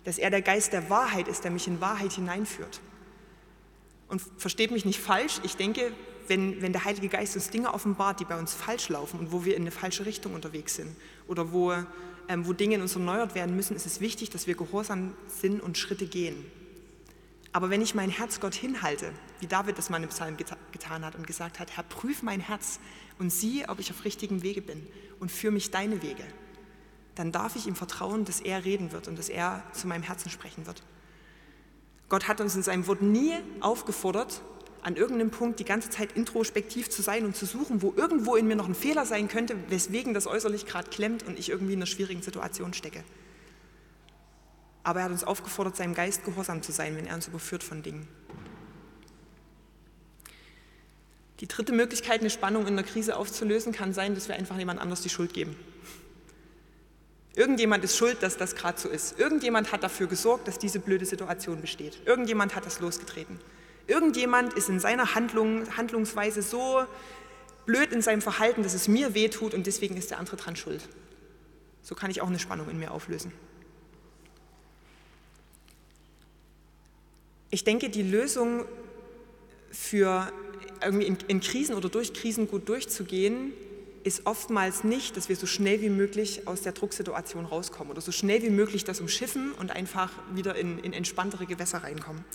[0.04, 2.82] dass er der Geist der Wahrheit ist, der mich in Wahrheit hineinführt.
[4.08, 5.92] Und versteht mich nicht falsch, ich denke,
[6.28, 9.44] wenn, wenn der Heilige Geist uns Dinge offenbart, die bei uns falsch laufen und wo
[9.46, 10.96] wir in eine falsche Richtung unterwegs sind
[11.28, 11.74] oder wo,
[12.28, 15.62] ähm, wo Dinge in uns erneuert werden müssen, ist es wichtig, dass wir gehorsam sind
[15.62, 16.46] und Schritte gehen.
[17.52, 19.12] Aber wenn ich mein Herz Gott hinhalte,
[19.44, 22.40] wie David das mal im Psalm geta getan hat und gesagt hat, Herr, prüf mein
[22.40, 22.80] Herz
[23.20, 24.88] und sieh, ob ich auf richtigem Wege bin
[25.20, 26.24] und führe mich deine Wege,
[27.16, 30.32] dann darf ich ihm vertrauen, dass er reden wird und dass er zu meinem Herzen
[30.32, 30.82] sprechen wird.
[32.08, 34.42] Gott hat uns in seinem Wort nie aufgefordert,
[34.82, 38.48] an irgendeinem Punkt die ganze Zeit introspektiv zu sein und zu suchen, wo irgendwo in
[38.48, 41.80] mir noch ein Fehler sein könnte, weswegen das äußerlich gerade klemmt und ich irgendwie in
[41.80, 43.04] einer schwierigen Situation stecke.
[44.84, 47.84] Aber er hat uns aufgefordert, seinem Geist gehorsam zu sein, wenn er uns überführt von
[47.84, 48.08] Dingen.
[51.44, 54.80] Die dritte Möglichkeit, eine Spannung in der Krise aufzulösen, kann sein, dass wir einfach jemand
[54.80, 55.58] anders die Schuld geben.
[57.36, 59.20] Irgendjemand ist schuld, dass das gerade so ist.
[59.20, 62.00] Irgendjemand hat dafür gesorgt, dass diese blöde Situation besteht.
[62.06, 63.42] Irgendjemand hat das losgetreten.
[63.88, 66.86] Irgendjemand ist in seiner Handlung, Handlungsweise so
[67.66, 70.88] blöd in seinem Verhalten, dass es mir wehtut und deswegen ist der andere dran schuld.
[71.82, 73.34] So kann ich auch eine Spannung in mir auflösen.
[77.50, 78.64] Ich denke, die Lösung
[79.72, 80.32] für
[80.86, 83.54] irgendwie in, in Krisen oder durch Krisen gut durchzugehen,
[84.04, 88.12] ist oftmals nicht, dass wir so schnell wie möglich aus der Drucksituation rauskommen oder so
[88.12, 92.26] schnell wie möglich das umschiffen und einfach wieder in, in entspanntere Gewässer reinkommen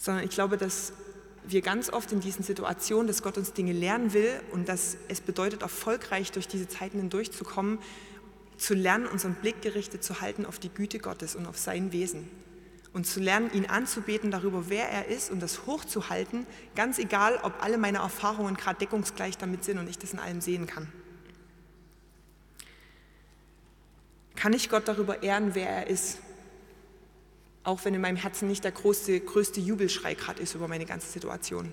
[0.00, 0.94] sondern ich glaube, dass
[1.46, 5.20] wir ganz oft in diesen Situationen, dass Gott uns Dinge lernen will und dass es
[5.20, 7.78] bedeutet, erfolgreich durch diese Zeiten hindurchzukommen,
[8.56, 12.28] zu lernen, unseren Blick gerichtet zu halten auf die Güte Gottes und auf sein Wesen.
[12.92, 17.62] Und zu lernen, ihn anzubeten darüber, wer er ist und das hochzuhalten, ganz egal, ob
[17.62, 20.90] alle meine Erfahrungen gerade deckungsgleich damit sind und ich das in allem sehen kann.
[24.34, 26.18] Kann ich Gott darüber ehren, wer er ist
[27.62, 31.10] auch wenn in meinem Herzen nicht der größte, größte Jubelschrei gerade ist über meine ganze
[31.10, 31.72] Situation.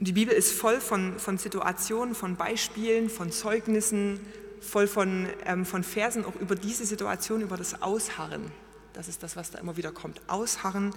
[0.00, 4.20] Die Bibel ist voll von, von Situationen, von Beispielen, von Zeugnissen,
[4.60, 8.50] voll von, ähm, von Versen auch über diese Situation, über das Ausharren.
[8.92, 10.20] Das ist das, was da immer wieder kommt.
[10.26, 10.94] Ausharren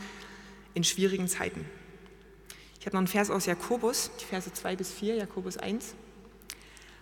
[0.73, 1.65] in schwierigen Zeiten.
[2.79, 5.93] Ich habe noch einen Vers aus Jakobus, die Verse 2 bis 4, Jakobus 1.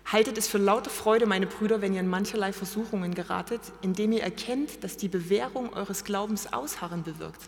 [0.06, 4.24] Haltet es für lauter Freude, meine Brüder, wenn ihr in mancherlei Versuchungen geratet, indem ihr
[4.24, 7.42] erkennt, dass die Bewährung eures Glaubens Ausharren bewirkt.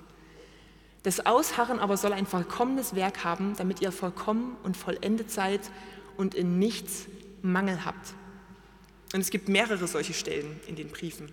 [1.04, 5.71] Das Ausharren aber soll ein vollkommenes Werk haben, damit ihr vollkommen und vollendet seid
[6.17, 7.08] und in nichts
[7.41, 8.13] Mangel habt.
[9.13, 11.32] Und es gibt mehrere solche Stellen in den Briefen,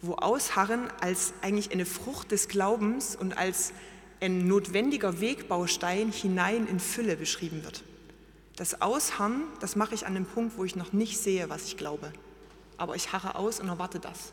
[0.00, 3.72] wo Ausharren als eigentlich eine Frucht des Glaubens und als
[4.20, 7.82] ein notwendiger Wegbaustein hinein in Fülle beschrieben wird.
[8.56, 11.76] Das Ausharren, das mache ich an dem Punkt, wo ich noch nicht sehe, was ich
[11.76, 12.12] glaube.
[12.76, 14.32] Aber ich harre aus und erwarte das.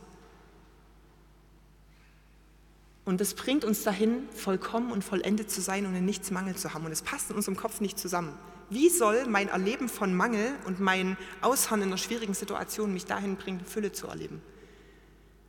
[3.06, 6.74] Und das bringt uns dahin, vollkommen und vollendet zu sein und in nichts Mangel zu
[6.74, 6.86] haben.
[6.86, 8.38] Und es passt in unserem Kopf nicht zusammen.
[8.70, 13.38] Wie soll mein Erleben von Mangel und mein Ausharren in einer schwierigen Situation mich dahin
[13.38, 14.42] bringen, Fülle zu erleben?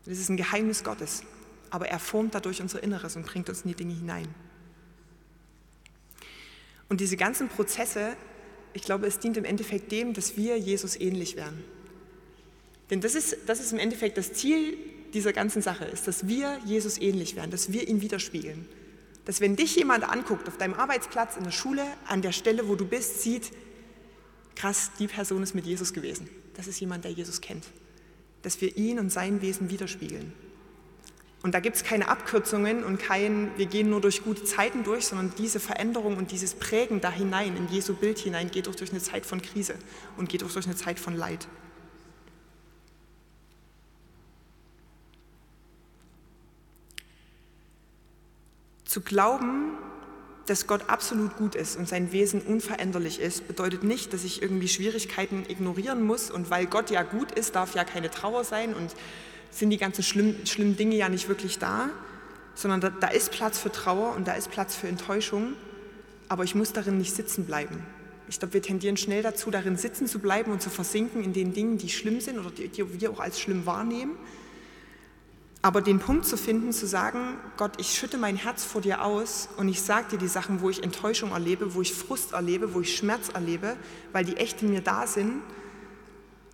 [0.05, 1.23] Das ist ein Geheimnis Gottes.
[1.71, 4.35] Aber er formt dadurch unser Inneres und bringt uns in die Dinge hinein.
[6.89, 8.17] Und diese ganzen Prozesse
[8.73, 11.65] ich glaube, es dient im Endeffekt dem, dass wir Jesus ähnlich werden.
[12.91, 14.77] Denn das ist, das ist im Endeffekt das Ziel
[15.15, 18.69] dieser ganzen Sache, ist, dass wir Jesus ähnlich werden, dass wir ihn widerspiegeln.
[19.29, 22.77] Dass wenn dich jemand anguckt, auf deinem Arbeitsplatz, in der Schule, an der Stelle, wo
[22.77, 23.53] du bist, sieht,
[24.57, 26.31] krass, die Person ist mit Jesus gewesen.
[26.55, 27.67] Das ist jemand, der Jesus kennt.
[28.41, 30.33] Dass wir ihn und sein Wesen widerspiegeln.
[31.43, 35.05] Und da gibt es keine Abkürzungen und kein, wir gehen nur durch gute Zeiten durch,
[35.05, 38.93] sondern diese Veränderung und dieses Prägen da hinein, in Jesu Bild hinein, geht auch durch
[38.93, 39.75] eine Zeit von Krise
[40.17, 41.49] und geht auch durch eine Zeit von Leid.
[48.89, 49.77] Zu glauben,
[50.47, 54.67] dass Gott absolut gut ist und sein Wesen unveränderlich ist, bedeutet nicht, dass ich irgendwie
[54.67, 58.95] Schwierigkeiten ignorieren muss und weil Gott ja gut ist, darf ja keine Trauer sein und
[59.51, 61.91] sind die ganzen schlimmen, schlimmen Dinge ja nicht wirklich da,
[62.55, 65.53] sondern da, da ist Platz für Trauer und da ist Platz für Enttäuschung,
[66.31, 67.85] aber ich muss darin nicht sitzen bleiben.
[68.31, 71.53] Ich glaube, wir tendieren schnell dazu, darin sitzen zu bleiben und zu versinken in den
[71.53, 74.17] Dingen, die schlimm sind oder die, die wir auch als schlimm wahrnehmen.
[75.61, 79.49] Aber den Punkt zu finden, zu sagen, Gott, ich schütte mein Herz vor dir aus
[79.57, 82.81] und ich sage dir die Sachen, wo ich Enttäuschung erlebe, wo ich Frust erlebe, wo
[82.81, 83.77] ich Schmerz erlebe,
[84.13, 85.43] weil die echt in mir da sind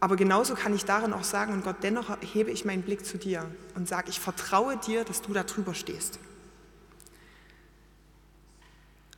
[0.05, 3.17] aber genauso kann ich darin auch sagen, und Gott, dennoch hebe ich meinen Blick zu
[3.17, 6.19] dir und sage, ich vertraue dir, dass du da drüber stehst.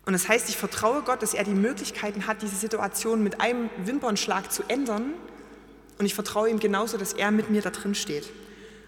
[0.05, 3.69] Und das heißt, ich vertraue Gott, dass er die Möglichkeiten hat, diese Situation mit einem
[3.85, 5.15] Wimpernschlag zu ändern.
[5.99, 8.31] Und ich vertraue ihm genauso, dass er mit mir da drin steht.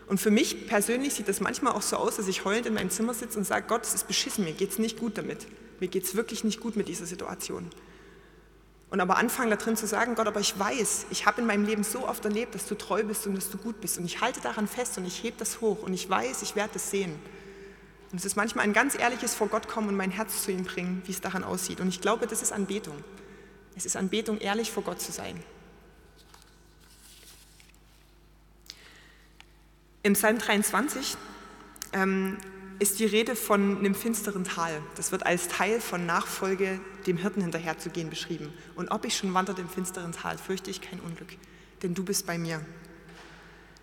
[0.08, 2.90] Und für mich persönlich sieht das manchmal auch so aus, dass ich heulend in meinem
[2.90, 5.46] Zimmer sitze und sage, Gott, es ist beschissen, mir geht es nicht gut damit.
[5.80, 7.70] Mir geht es wirklich nicht gut mit dieser Situation.
[8.90, 11.66] Und aber anfangen da drin zu sagen, Gott, aber ich weiß, ich habe in meinem
[11.66, 13.98] Leben so oft erlebt, dass du treu bist und dass du gut bist.
[13.98, 16.72] Und ich halte daran fest und ich hebe das hoch und ich weiß, ich werde
[16.76, 17.14] es sehen.
[18.10, 20.64] Und es ist manchmal ein ganz ehrliches vor Gott kommen und mein Herz zu ihm
[20.64, 21.80] bringen, wie es daran aussieht.
[21.80, 23.04] Und ich glaube, das ist Anbetung.
[23.76, 25.38] Es ist Anbetung, ehrlich vor Gott zu sein.
[30.04, 31.16] Im Psalm 23
[31.92, 32.36] ähm,
[32.78, 34.80] ist die Rede von einem finsteren Tal.
[34.94, 38.52] Das wird als Teil von Nachfolge dem Hirten hinterherzugehen beschrieben.
[38.76, 41.36] Und ob ich schon wandert im finsteren Tal, fürchte ich kein Unglück,
[41.82, 42.64] denn du bist bei mir.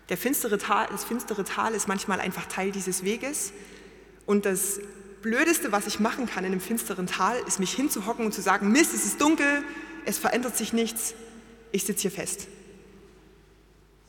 [0.08, 3.52] Der finstere Tal, das finstere Tal ist manchmal einfach Teil dieses Weges.
[4.24, 4.80] Und das
[5.20, 8.72] Blödeste, was ich machen kann in einem finsteren Tal, ist mich hinzuhocken und zu sagen,
[8.72, 9.62] Mist, es ist dunkel,
[10.06, 11.14] es verändert sich nichts,
[11.72, 12.48] ich sitze hier fest.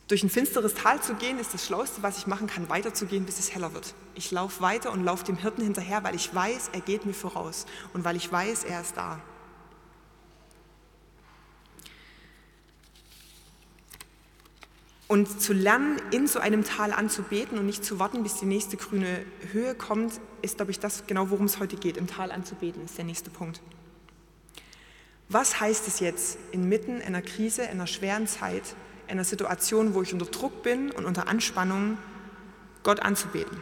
[0.08, 3.40] Durch ein finsteres Tal zu gehen, ist das Schlauste, was ich machen kann, weiterzugehen, bis
[3.40, 3.94] es heller wird.
[4.16, 7.66] Ich laufe weiter und laufe dem Hirten hinterher, weil ich weiß, er geht mir voraus
[7.94, 9.22] und weil ich weiß, er ist da.
[15.10, 18.76] Und zu lernen, in so einem Tal anzubeten und nicht zu warten, bis die nächste
[18.76, 21.98] grüne Höhe kommt, ist, glaube ich, das genau, worum es heute geht.
[21.98, 23.62] Im Tal anzubeten ist der nächste Punkt.
[25.30, 28.76] Was heißt es jetzt, inmitten einer Krise, einer schweren Zeit,
[29.10, 31.98] einer Situation, wo ich unter Druck bin und unter Anspannung,
[32.84, 33.58] Gott anzubeten.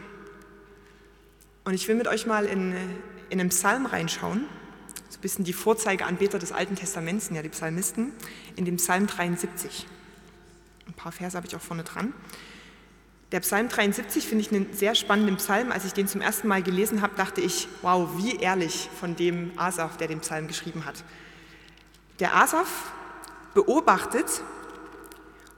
[1.64, 2.74] Und ich will mit euch mal in,
[3.28, 4.44] in einen Psalm reinschauen,
[5.08, 8.12] so ein bisschen die Vorzeigeanbeter des Alten Testaments, ja die Psalmisten,
[8.54, 9.86] in dem Psalm 73.
[10.86, 12.12] Ein paar Verse habe ich auch vorne dran.
[13.32, 15.72] Der Psalm 73 finde ich einen sehr spannenden Psalm.
[15.72, 19.50] Als ich den zum ersten Mal gelesen habe, dachte ich, wow, wie ehrlich von dem
[19.56, 21.02] Asaf, der den Psalm geschrieben hat.
[22.20, 22.92] Der Asaf
[23.54, 24.42] beobachtet,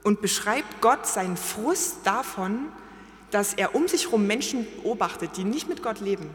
[0.03, 2.67] und beschreibt Gott seinen Frust davon,
[3.31, 6.29] dass er um sich herum Menschen beobachtet, die nicht mit Gott leben,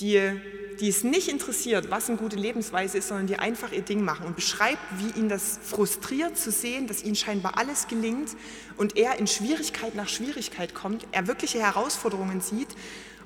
[0.00, 0.32] die,
[0.78, 4.26] die es nicht interessiert, was eine gute Lebensweise ist, sondern die einfach ihr Ding machen
[4.26, 8.30] und beschreibt, wie ihn das frustriert zu sehen, dass ihm scheinbar alles gelingt
[8.76, 12.68] und er in Schwierigkeit nach Schwierigkeit kommt, er wirkliche Herausforderungen sieht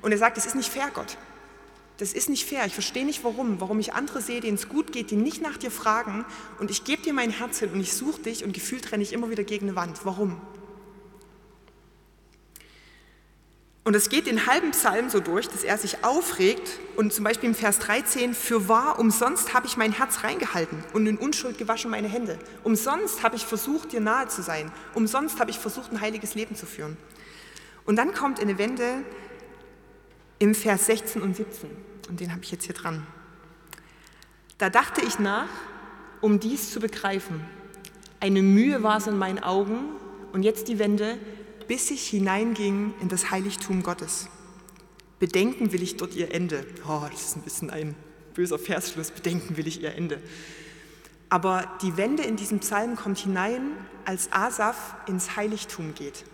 [0.01, 1.17] und er sagt, es ist nicht fair, Gott.
[1.97, 2.65] Das ist nicht fair.
[2.65, 3.61] Ich verstehe nicht warum.
[3.61, 6.25] Warum ich andere sehe, denen es gut geht, die nicht nach dir fragen
[6.59, 9.13] und ich gebe dir mein Herz hin und ich suche dich und gefühlt renne ich
[9.13, 9.99] immer wieder gegen eine Wand.
[10.03, 10.41] Warum?
[13.85, 17.49] Und es geht den halben Psalm so durch, dass er sich aufregt und zum Beispiel
[17.49, 21.91] im Vers 13, für wahr, umsonst habe ich mein Herz reingehalten und in Unschuld gewaschen
[21.91, 22.39] meine Hände.
[22.63, 24.71] Umsonst habe ich versucht, dir nahe zu sein.
[24.93, 26.95] Umsonst habe ich versucht, ein heiliges Leben zu führen.
[27.85, 29.03] Und dann kommt eine Wende,
[30.43, 31.69] im Vers 16 und 17.
[32.09, 33.07] Und den habe ich jetzt hier dran.
[34.57, 35.47] Da dachte ich nach,
[36.19, 37.45] um dies zu begreifen.
[38.19, 39.85] Eine Mühe war es in meinen Augen
[40.33, 41.17] und jetzt die Wende,
[41.69, 44.27] bis ich hineinging in das Heiligtum Gottes.
[45.17, 46.65] Bedenken will ich dort ihr Ende.
[46.85, 47.95] Oh, das ist ein bisschen ein
[48.33, 49.11] böser Versschluss.
[49.11, 50.21] Bedenken will ich ihr Ende.
[51.29, 53.71] Aber die Wende in diesem Psalm kommt hinein,
[54.03, 56.25] als Asaf ins Heiligtum geht.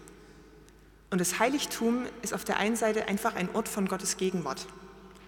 [1.10, 4.68] Und das Heiligtum ist auf der einen Seite einfach ein Ort von Gottes Gegenwart.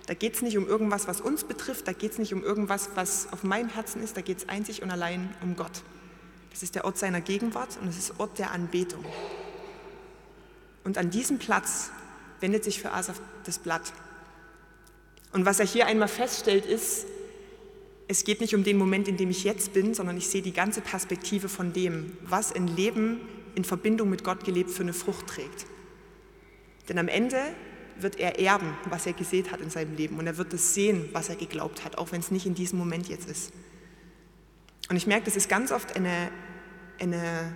[0.07, 2.89] Da geht es nicht um irgendwas, was uns betrifft, da geht es nicht um irgendwas,
[2.95, 5.83] was auf meinem Herzen ist, da geht es einzig und allein um Gott.
[6.51, 9.05] Das ist der Ort seiner Gegenwart und es ist Ort der Anbetung.
[10.83, 11.91] Und an diesem Platz
[12.39, 13.93] wendet sich für Asaf das Blatt.
[15.31, 17.05] Und was er hier einmal feststellt, ist,
[18.07, 20.51] es geht nicht um den Moment, in dem ich jetzt bin, sondern ich sehe die
[20.51, 23.21] ganze Perspektive von dem, was ein Leben
[23.55, 25.65] in Verbindung mit Gott gelebt für eine Frucht trägt.
[26.89, 27.37] Denn am Ende
[27.99, 31.09] wird er erben, was er gesät hat in seinem Leben und er wird das sehen,
[31.13, 33.51] was er geglaubt hat, auch wenn es nicht in diesem Moment jetzt ist.
[34.89, 36.31] Und ich merke, das ist ganz oft eine,
[36.99, 37.55] eine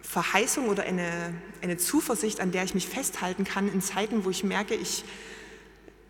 [0.00, 4.44] Verheißung oder eine, eine Zuversicht, an der ich mich festhalten kann in Zeiten, wo ich
[4.44, 5.04] merke, ich,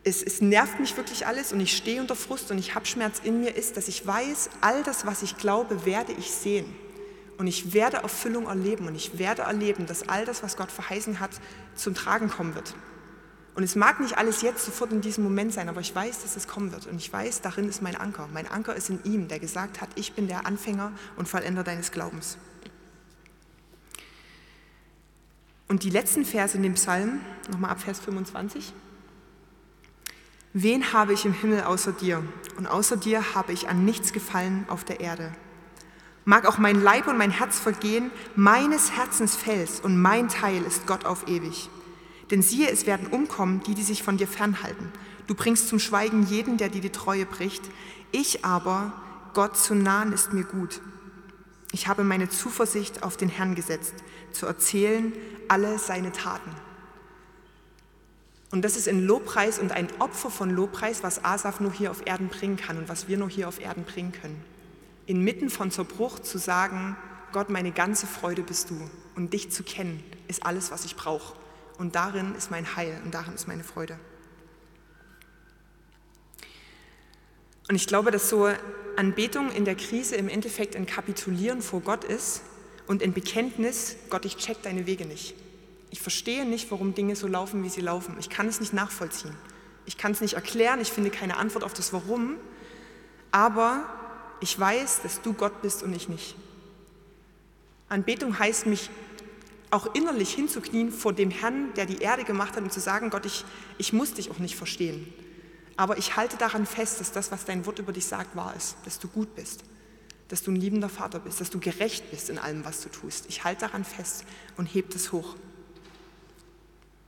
[0.05, 3.21] es, es nervt mich wirklich alles und ich stehe unter Frust und ich habe Schmerz
[3.25, 6.67] in mir, ist, dass ich weiß, all das, was ich glaube, werde ich sehen.
[7.41, 11.21] Und ich werde Erfüllung erleben und ich werde erleben, dass all das, was Gott verheißen
[11.21, 11.31] hat,
[11.75, 12.75] zum Tragen kommen wird.
[13.55, 16.37] Und es mag nicht alles jetzt sofort in diesem Moment sein, aber ich weiß, dass
[16.37, 16.87] es kommen wird.
[16.87, 18.29] Und ich weiß, darin ist mein Anker.
[18.35, 21.93] Mein Anker ist in ihm, der gesagt hat, ich bin der Anfänger und Vollender deines
[21.93, 22.37] Glaubens.
[25.67, 28.75] Und die letzten Verse in dem Psalm, nochmal ab Vers 25.
[30.53, 32.23] Wen habe ich im Himmel außer dir?
[32.59, 35.33] Und außer dir habe ich an nichts gefallen auf der Erde.
[36.31, 40.87] Mag auch mein Leib und mein Herz vergehen, meines Herzens Fels und mein Teil ist
[40.87, 41.69] Gott auf ewig.
[42.31, 44.93] Denn siehe, es werden umkommen, die, die sich von dir fernhalten.
[45.27, 47.65] Du bringst zum Schweigen jeden, der dir die Treue bricht.
[48.13, 48.93] Ich aber,
[49.35, 50.81] Gott zu nahen, ist mir gut.
[51.73, 53.95] Ich habe meine Zuversicht auf den Herrn gesetzt,
[54.31, 55.13] zu erzählen
[55.49, 56.53] alle seine Taten.
[58.53, 62.07] Und das ist ein Lobpreis und ein Opfer von Lobpreis, was Asaf nur hier auf
[62.07, 64.41] Erden bringen kann und was wir nur hier auf Erden bringen können
[65.11, 66.97] inmitten von Zerbruch zu sagen,
[67.33, 71.35] Gott, meine ganze Freude bist du und dich zu kennen ist alles, was ich brauche.
[71.77, 73.99] Und darin ist mein Heil und darin ist meine Freude.
[77.69, 78.49] Und ich glaube, dass so
[78.97, 82.43] Anbetung in der Krise im Endeffekt ein Kapitulieren vor Gott ist
[82.87, 85.35] und ein Bekenntnis, Gott, ich check deine Wege nicht.
[85.91, 88.17] Ich verstehe nicht, warum Dinge so laufen, wie sie laufen.
[88.19, 89.35] Ich kann es nicht nachvollziehen.
[89.87, 92.37] Ich kann es nicht erklären, ich finde keine Antwort auf das Warum,
[93.33, 93.85] aber
[94.41, 96.35] ich weiß, dass du Gott bist und ich nicht.
[97.89, 98.91] Anbetung heißt, mich
[99.71, 103.27] auch innerlich hinzuknien vor dem Herrn, der die Erde gemacht hat und zu sagen, Gott,
[103.27, 103.45] ich,
[103.79, 105.13] ich muss dich auch nicht verstehen.
[105.77, 108.77] Aber ich halte daran fest, dass das, was dein Wort über dich sagt, wahr ist,
[108.85, 109.63] dass du gut bist,
[110.29, 113.27] dass du ein liebender Vater bist, dass du gerecht bist in allem, was du tust.
[113.29, 114.25] Ich halte daran fest
[114.57, 115.37] und heb das hoch.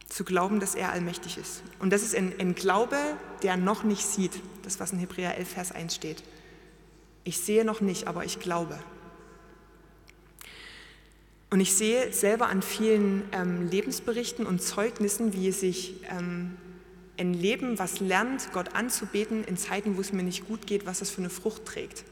[0.08, 1.62] Zu glauben, dass er allmächtig ist.
[1.78, 2.96] Und das ist ein, ein Glaube,
[3.42, 6.22] der noch nicht sieht, das, was in Hebräer 11, Vers 1 steht.
[7.24, 8.78] Ich sehe noch nicht, aber ich glaube.
[11.50, 16.56] Und ich sehe selber an vielen ähm, Lebensberichten und Zeugnissen, wie es sich ähm,
[17.18, 21.00] ein Leben, was lernt, Gott anzubeten in Zeiten, wo es mir nicht gut geht, was
[21.00, 22.04] das für eine Frucht trägt.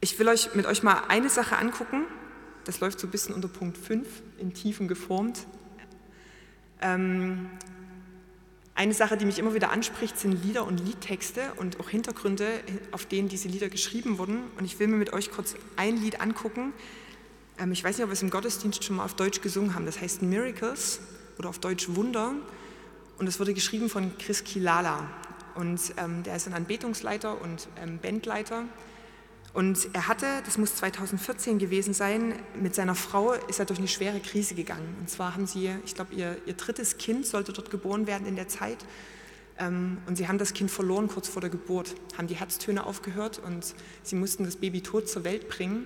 [0.00, 2.04] Ich will euch mit euch mal eine Sache angucken.
[2.64, 4.06] Das läuft so ein bisschen unter Punkt 5,
[4.38, 5.46] in Tiefen geformt.
[6.80, 7.50] Ähm,
[8.80, 12.46] eine Sache, die mich immer wieder anspricht, sind Lieder und Liedtexte und auch Hintergründe,
[12.92, 14.38] auf denen diese Lieder geschrieben wurden.
[14.56, 16.72] Und ich will mir mit euch kurz ein Lied angucken,
[17.58, 19.84] ähm, ich weiß nicht, ob wir es im Gottesdienst schon mal auf Deutsch gesungen haben.
[19.84, 21.00] Das heißt Miracles
[21.38, 22.32] oder auf Deutsch Wunder.
[23.18, 25.06] Und es wurde geschrieben von Chris Kilala.
[25.56, 28.64] Und ähm, der ist ein Anbetungsleiter und ähm, Bandleiter.
[29.52, 33.88] Und er hatte, das muss 2014 gewesen sein, mit seiner Frau ist er durch eine
[33.88, 34.96] schwere Krise gegangen.
[35.00, 38.36] Und zwar haben sie, ich glaube, ihr, ihr drittes Kind sollte dort geboren werden in
[38.36, 38.78] der Zeit.
[39.58, 43.40] Ähm, und sie haben das Kind verloren kurz vor der Geburt, haben die Herztöne aufgehört
[43.44, 45.84] und sie mussten das Baby tot zur Welt bringen.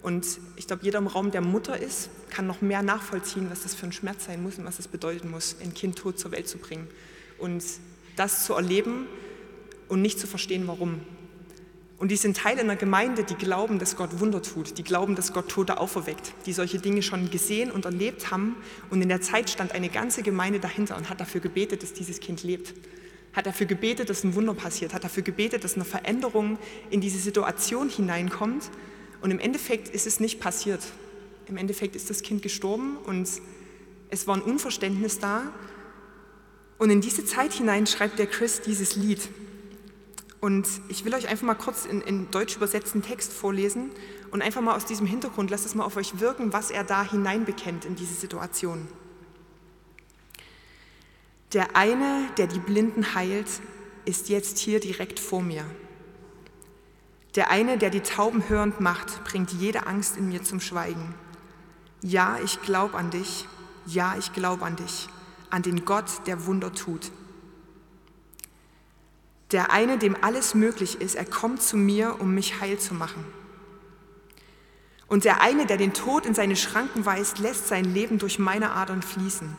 [0.00, 3.74] Und ich glaube, jeder im Raum, der Mutter ist, kann noch mehr nachvollziehen, was das
[3.74, 6.48] für ein Schmerz sein muss und was es bedeuten muss, ein Kind tot zur Welt
[6.48, 6.88] zu bringen.
[7.38, 7.64] Und
[8.16, 9.06] das zu erleben
[9.88, 11.00] und nicht zu verstehen, warum.
[12.02, 15.32] Und die sind Teil einer Gemeinde, die glauben, dass Gott Wunder tut, die glauben, dass
[15.32, 18.56] Gott Tote auferweckt, die solche Dinge schon gesehen und erlebt haben.
[18.90, 22.18] Und in der Zeit stand eine ganze Gemeinde dahinter und hat dafür gebetet, dass dieses
[22.18, 22.74] Kind lebt.
[23.34, 26.58] Hat dafür gebetet, dass ein Wunder passiert, hat dafür gebetet, dass eine Veränderung
[26.90, 28.68] in diese Situation hineinkommt
[29.20, 30.80] und im Endeffekt ist es nicht passiert.
[31.46, 33.28] Im Endeffekt ist das Kind gestorben und
[34.10, 35.52] es war ein Unverständnis da.
[36.78, 39.20] Und in diese Zeit hinein schreibt der Chris dieses Lied.
[40.42, 43.92] Und ich will euch einfach mal kurz in, in deutsch übersetzten Text vorlesen
[44.32, 47.08] und einfach mal aus diesem Hintergrund, lasst es mal auf euch wirken, was er da
[47.08, 48.88] hineinbekennt in diese Situation.
[51.52, 53.46] Der eine, der die Blinden heilt,
[54.04, 55.64] ist jetzt hier direkt vor mir.
[57.36, 61.14] Der eine, der die Tauben hörend macht, bringt jede Angst in mir zum Schweigen.
[62.02, 63.46] Ja, ich glaube an dich.
[63.86, 65.08] Ja, ich glaube an dich.
[65.50, 67.12] An den Gott, der Wunder tut.
[69.52, 73.24] Der eine, dem alles möglich ist, er kommt zu mir, um mich heil zu machen.
[75.06, 78.72] Und der eine, der den Tod in seine Schranken weist, lässt sein Leben durch meine
[78.72, 79.56] Adern fließen.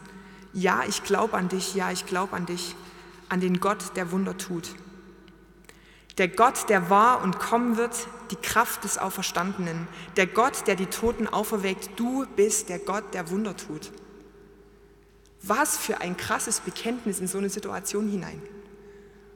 [0.51, 2.75] Ja, ich glaube an dich, ja, ich glaube an dich,
[3.29, 4.69] an den Gott, der Wunder tut.
[6.17, 9.87] Der Gott, der war und kommen wird, die Kraft des Auferstandenen.
[10.15, 11.99] Der Gott, der die Toten auferweckt.
[11.99, 13.91] Du bist der Gott, der Wunder tut.
[15.41, 18.41] Was für ein krasses Bekenntnis in so eine Situation hinein.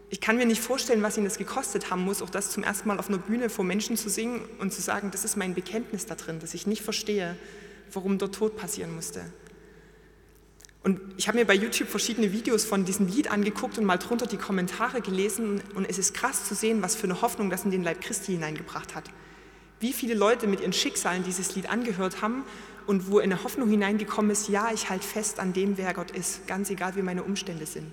[0.09, 2.87] Ich kann mir nicht vorstellen, was ihn das gekostet haben muss, auch das zum ersten
[2.87, 6.05] Mal auf einer Bühne vor Menschen zu singen und zu sagen, das ist mein Bekenntnis
[6.05, 7.35] da drin, dass ich nicht verstehe,
[7.91, 9.25] warum der Tod passieren musste.
[10.83, 14.25] Und ich habe mir bei YouTube verschiedene Videos von diesem Lied angeguckt und mal drunter
[14.25, 15.61] die Kommentare gelesen.
[15.75, 18.31] Und es ist krass zu sehen, was für eine Hoffnung das in den Leib Christi
[18.31, 19.03] hineingebracht hat.
[19.81, 22.45] Wie viele Leute mit ihren Schicksalen dieses Lied angehört haben
[22.85, 26.47] und wo eine Hoffnung hineingekommen ist, ja, ich halte fest an dem, wer Gott ist,
[26.47, 27.91] ganz egal, wie meine Umstände sind.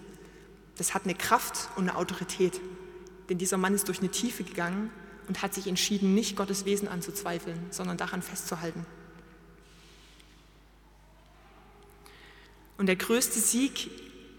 [0.76, 2.60] Das hat eine Kraft und eine Autorität.
[3.28, 4.90] Denn dieser Mann ist durch eine Tiefe gegangen
[5.28, 8.84] und hat sich entschieden, nicht Gottes Wesen anzuzweifeln, sondern daran festzuhalten.
[12.76, 13.90] Und der größte Sieg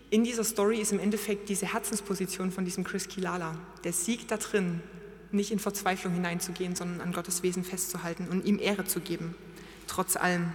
[0.10, 3.58] in dieser Story ist im Endeffekt diese Herzensposition von diesem Chris Kilala.
[3.84, 4.82] Der Sieg da drin,
[5.32, 9.36] nicht in Verzweiflung hineinzugehen, sondern an Gottes Wesen festzuhalten und ihm Ehre zu geben,
[9.88, 10.54] trotz allem.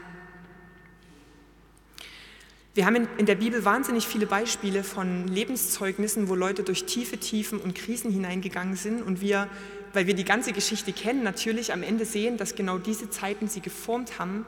[2.81, 7.61] Wir haben in der Bibel wahnsinnig viele Beispiele von Lebenszeugnissen, wo Leute durch tiefe Tiefen
[7.61, 9.49] und Krisen hineingegangen sind und wir,
[9.93, 13.61] weil wir die ganze Geschichte kennen, natürlich am Ende sehen, dass genau diese Zeiten sie
[13.61, 14.47] geformt haben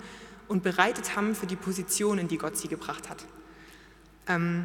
[0.48, 3.22] und bereitet haben für die Position, in die Gott sie gebracht hat.
[4.26, 4.64] Ähm,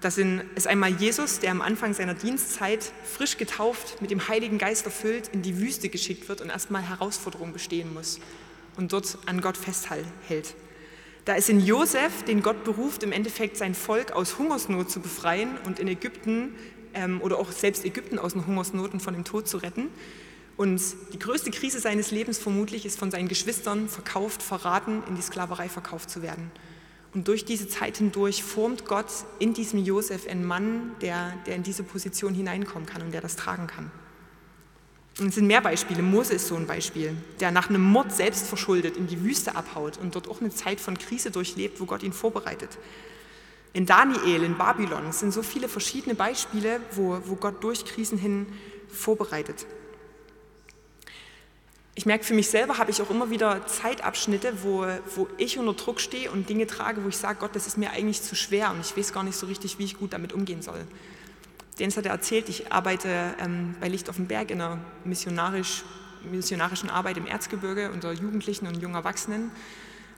[0.00, 4.84] das ist einmal Jesus, der am Anfang seiner Dienstzeit frisch getauft, mit dem Heiligen Geist
[4.84, 8.20] erfüllt, in die Wüste geschickt wird und erstmal Herausforderungen bestehen muss
[8.76, 10.54] und dort an Gott festhält.
[11.24, 15.58] Da ist in Josef, den Gott beruft, im Endeffekt sein Volk aus Hungersnot zu befreien
[15.66, 16.54] und in Ägypten
[16.94, 19.88] ähm, oder auch selbst Ägypten aus einer Hungersnot und von dem Tod zu retten.
[20.56, 20.80] Und
[21.12, 25.68] die größte Krise seines Lebens vermutlich ist von seinen Geschwistern verkauft, verraten, in die Sklaverei
[25.68, 26.50] verkauft zu werden.
[27.12, 29.06] Und durch diese Zeit hindurch formt Gott
[29.38, 33.36] in diesem Josef einen Mann, der, der in diese Position hineinkommen kann und der das
[33.36, 33.90] tragen kann.
[35.20, 36.02] Und es sind mehr Beispiele.
[36.02, 39.98] Mose ist so ein Beispiel, der nach einem Mord selbst verschuldet in die Wüste abhaut
[39.98, 42.78] und dort auch eine Zeit von Krise durchlebt, wo Gott ihn vorbereitet.
[43.74, 48.16] In Daniel, in Babylon, es sind so viele verschiedene Beispiele, wo, wo Gott durch Krisen
[48.16, 48.46] hin
[48.88, 49.66] vorbereitet.
[51.94, 55.74] Ich merke, für mich selber habe ich auch immer wieder Zeitabschnitte, wo, wo ich unter
[55.74, 58.70] Druck stehe und Dinge trage, wo ich sage, Gott, das ist mir eigentlich zu schwer
[58.70, 60.86] und ich weiß gar nicht so richtig, wie ich gut damit umgehen soll.
[61.80, 65.82] Jens hat er erzählt, ich arbeite ähm, bei Licht auf dem Berg in einer missionarisch,
[66.30, 69.50] missionarischen Arbeit im Erzgebirge unter Jugendlichen und jungen Erwachsenen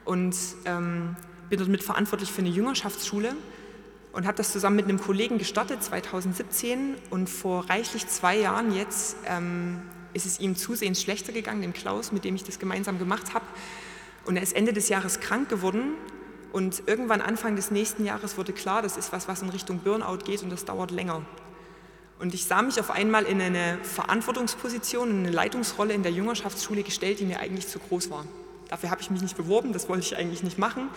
[0.05, 0.35] und
[0.65, 1.15] ähm,
[1.49, 3.37] bin dort mitverantwortlich für eine Jüngerschaftsschule
[4.11, 9.17] und habe das zusammen mit einem Kollegen gestartet 2017 und vor reichlich zwei Jahren jetzt
[9.27, 9.83] ähm,
[10.15, 13.45] ist es ihm zusehends schlechter gegangen, dem Klaus, mit dem ich das gemeinsam gemacht habe.
[14.25, 15.95] Und er ist Ende des Jahres krank geworden
[16.53, 20.19] und irgendwann Anfang des nächsten Jahres wurde klar, das ist was, was in Richtung Burnout
[20.25, 21.25] geht und das dauert länger.
[22.23, 26.85] Und ich sah mich auf einmal in eine Verantwortungsposition, in eine Leitungsrolle in der Jüngerschaftsschule
[26.85, 28.25] gestellt, die mir eigentlich zu groß war.
[28.69, 30.89] Dafür habe ich mich nicht beworben, das wollte ich eigentlich nicht machen.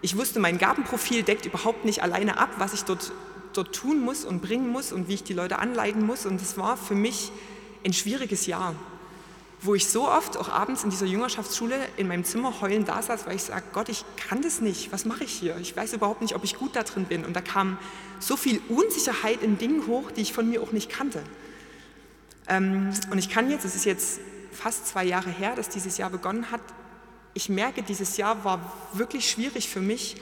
[0.00, 3.12] Ich wusste, mein Gabenprofil deckt überhaupt nicht alleine ab, was ich dort,
[3.52, 6.24] dort tun muss und bringen muss und wie ich die Leute anleiten muss.
[6.24, 7.32] Und es war für mich
[7.84, 8.74] ein schwieriges Jahr,
[9.62, 13.26] wo ich so oft auch abends in dieser Jüngerschaftsschule in meinem Zimmer heulend da saß,
[13.26, 15.56] weil ich sage, Gott, ich kann das nicht, was mache ich hier?
[15.58, 17.24] Ich weiß überhaupt nicht, ob ich gut da drin bin.
[17.24, 17.78] Und da kam
[18.20, 21.22] so viel Unsicherheit in Dingen hoch, die ich von mir auch nicht kannte.
[22.48, 24.20] Ähm, und ich kann jetzt, es ist jetzt
[24.52, 26.60] fast zwei Jahre her, dass dieses Jahr begonnen hat,
[27.34, 30.16] ich merke, dieses Jahr war wirklich schwierig für mich.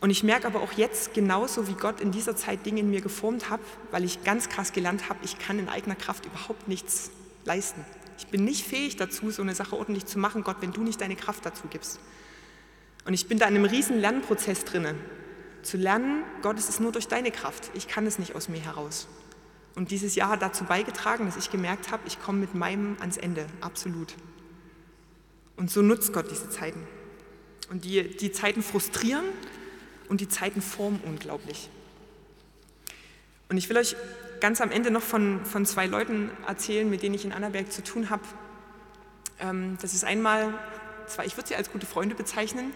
[0.00, 3.00] Und ich merke aber auch jetzt genauso, wie Gott in dieser Zeit Dinge in mir
[3.00, 3.60] geformt hat,
[3.92, 7.12] weil ich ganz krass gelernt habe, ich kann in eigener Kraft überhaupt nichts
[7.44, 7.84] leisten.
[8.22, 11.00] Ich bin nicht fähig dazu, so eine Sache ordentlich zu machen, Gott, wenn du nicht
[11.00, 11.98] deine Kraft dazu gibst.
[13.04, 14.94] Und ich bin da in einem riesen Lernprozess drinne
[15.62, 17.70] zu lernen, Gott, es ist nur durch deine Kraft.
[17.74, 19.08] Ich kann es nicht aus mir heraus.
[19.74, 23.16] Und dieses Jahr hat dazu beigetragen, dass ich gemerkt habe, ich komme mit meinem ans
[23.16, 24.14] Ende, absolut.
[25.56, 26.86] Und so nutzt Gott diese Zeiten.
[27.70, 29.24] Und die, die Zeiten frustrieren
[30.08, 31.70] und die Zeiten formen unglaublich.
[33.48, 33.96] Und ich will euch
[34.42, 37.82] ganz am Ende noch von, von zwei Leuten erzählen, mit denen ich in Annaberg zu
[37.82, 38.24] tun habe.
[39.38, 40.52] Ähm, das ist einmal,
[41.06, 42.72] zwar ich würde sie als gute Freunde bezeichnen,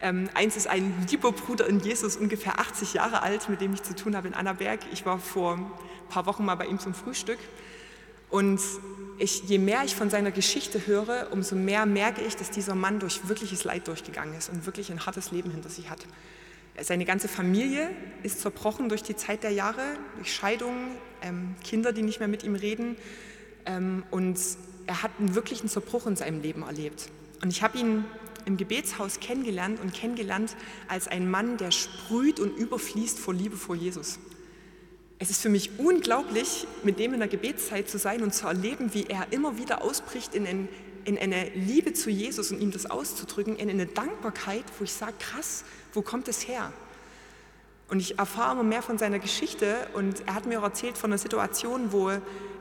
[0.00, 3.82] ähm, eins ist ein lieber Bruder in Jesus, ungefähr 80 Jahre alt, mit dem ich
[3.82, 4.80] zu tun habe in Annaberg.
[4.90, 5.70] Ich war vor ein
[6.08, 7.38] paar Wochen mal bei ihm zum Frühstück.
[8.28, 8.60] Und
[9.18, 12.98] ich, je mehr ich von seiner Geschichte höre, umso mehr merke ich, dass dieser Mann
[12.98, 16.00] durch wirkliches Leid durchgegangen ist und wirklich ein hartes Leben hinter sich hat.
[16.80, 17.90] Seine ganze Familie
[18.22, 19.82] ist zerbrochen durch die Zeit der Jahre,
[20.16, 22.96] durch Scheidungen, ähm, Kinder, die nicht mehr mit ihm reden.
[23.66, 24.38] Ähm, und
[24.86, 27.08] er hat einen wirklichen Zerbruch in seinem Leben erlebt.
[27.42, 28.04] Und ich habe ihn
[28.46, 30.56] im Gebetshaus kennengelernt und kennengelernt
[30.88, 34.18] als ein Mann, der sprüht und überfließt vor Liebe vor Jesus.
[35.18, 38.92] Es ist für mich unglaublich, mit dem in der Gebetszeit zu sein und zu erleben,
[38.94, 40.68] wie er immer wieder ausbricht in, ein,
[41.04, 45.14] in eine Liebe zu Jesus und ihm das auszudrücken, in eine Dankbarkeit, wo ich sage,
[45.18, 46.72] krass, wo kommt es her?
[47.88, 51.10] Und ich erfahre immer mehr von seiner Geschichte und er hat mir auch erzählt von
[51.10, 52.10] einer Situation, wo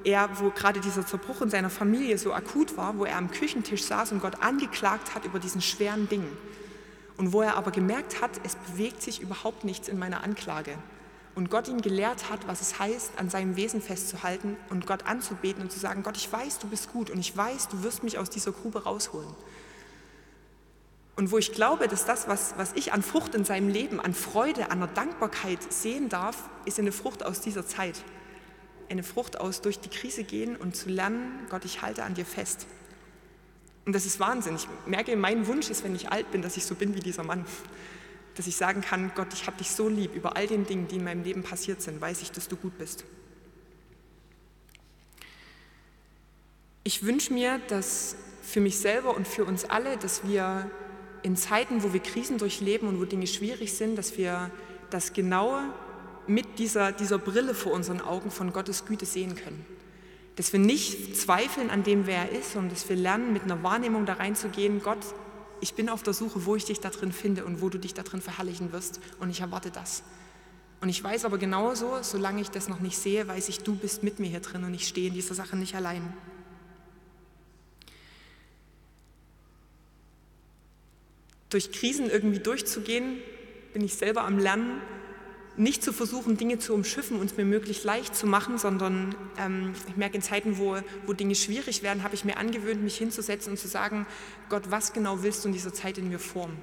[0.03, 3.83] er, wo gerade dieser Zerbruch in seiner Familie so akut war, wo er am Küchentisch
[3.83, 6.35] saß und Gott angeklagt hat über diesen schweren Dingen.
[7.15, 10.77] Und wo er aber gemerkt hat, es bewegt sich überhaupt nichts in meiner Anklage.
[11.33, 15.61] Und Gott ihn gelehrt hat, was es heißt, an seinem Wesen festzuhalten und Gott anzubeten
[15.63, 18.17] und zu sagen, Gott, ich weiß, du bist gut und ich weiß, du wirst mich
[18.17, 19.29] aus dieser Grube rausholen.
[21.15, 24.13] Und wo ich glaube, dass das, was, was ich an Frucht in seinem Leben, an
[24.13, 28.03] Freude, an der Dankbarkeit sehen darf, ist eine Frucht aus dieser Zeit
[28.91, 32.25] eine Frucht aus, durch die Krise gehen und zu lernen, Gott, ich halte an dir
[32.25, 32.67] fest.
[33.85, 34.55] Und das ist Wahnsinn.
[34.55, 37.23] Ich merke, mein Wunsch ist, wenn ich alt bin, dass ich so bin wie dieser
[37.23, 37.45] Mann.
[38.41, 40.15] Dass ich sagen kann, Gott, ich habe dich so lieb.
[40.15, 42.75] Über all den Dingen, die in meinem Leben passiert sind, weiß ich, dass du gut
[42.79, 43.05] bist.
[46.83, 50.71] Ich wünsche mir, dass für mich selber und für uns alle, dass wir
[51.21, 54.49] in Zeiten, wo wir Krisen durchleben und wo Dinge schwierig sind, dass wir
[54.89, 55.61] das genaue
[56.25, 59.63] mit dieser, dieser Brille vor unseren Augen von Gottes Güte sehen können.
[60.35, 63.61] Dass wir nicht zweifeln an dem, wer er ist, sondern dass wir lernen, mit einer
[63.61, 65.05] Wahrnehmung da reinzugehen, Gott,
[65.61, 67.93] ich bin auf der Suche, wo ich dich da drin finde und wo du dich
[67.93, 70.03] da drin verherrlichen wirst und ich erwarte das.
[70.81, 74.01] Und ich weiß aber genauso, solange ich das noch nicht sehe, weiß ich, du bist
[74.01, 76.11] mit mir hier drin und ich stehe in dieser Sache nicht allein.
[81.49, 83.17] Durch Krisen irgendwie durchzugehen,
[83.73, 84.81] bin ich selber am Lernen,
[85.57, 89.73] nicht zu versuchen, Dinge zu umschiffen und es mir möglichst leicht zu machen, sondern ähm,
[89.87, 93.51] ich merke in Zeiten, wo, wo Dinge schwierig werden, habe ich mir angewöhnt, mich hinzusetzen
[93.51, 94.05] und zu sagen,
[94.49, 96.57] Gott, was genau willst du in dieser Zeit in mir formen?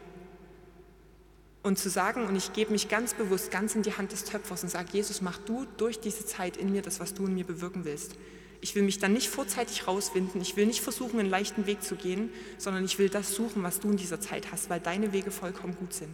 [1.63, 4.63] Und zu sagen, und ich gebe mich ganz bewusst ganz in die Hand des Töpfers
[4.63, 7.45] und sage, Jesus, mach du durch diese Zeit in mir das, was du in mir
[7.45, 8.17] bewirken willst.
[8.61, 11.95] Ich will mich dann nicht vorzeitig rauswinden, ich will nicht versuchen, einen leichten Weg zu
[11.95, 15.31] gehen, sondern ich will das suchen, was du in dieser Zeit hast, weil deine Wege
[15.31, 16.11] vollkommen gut sind.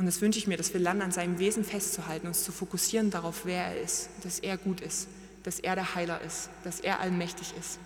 [0.00, 3.10] Und das wünsche ich mir, dass wir lernen, an seinem Wesen festzuhalten, uns zu fokussieren
[3.10, 5.08] darauf, wer er ist, dass er gut ist,
[5.42, 7.78] dass er der Heiler ist, dass er allmächtig ist,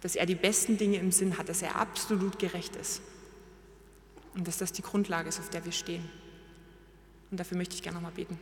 [0.00, 3.02] dass er die besten Dinge im Sinn hat, dass er absolut gerecht ist
[4.34, 6.10] und dass das die Grundlage ist, auf der wir stehen.
[7.30, 8.36] Und dafür möchte ich gerne nochmal beten.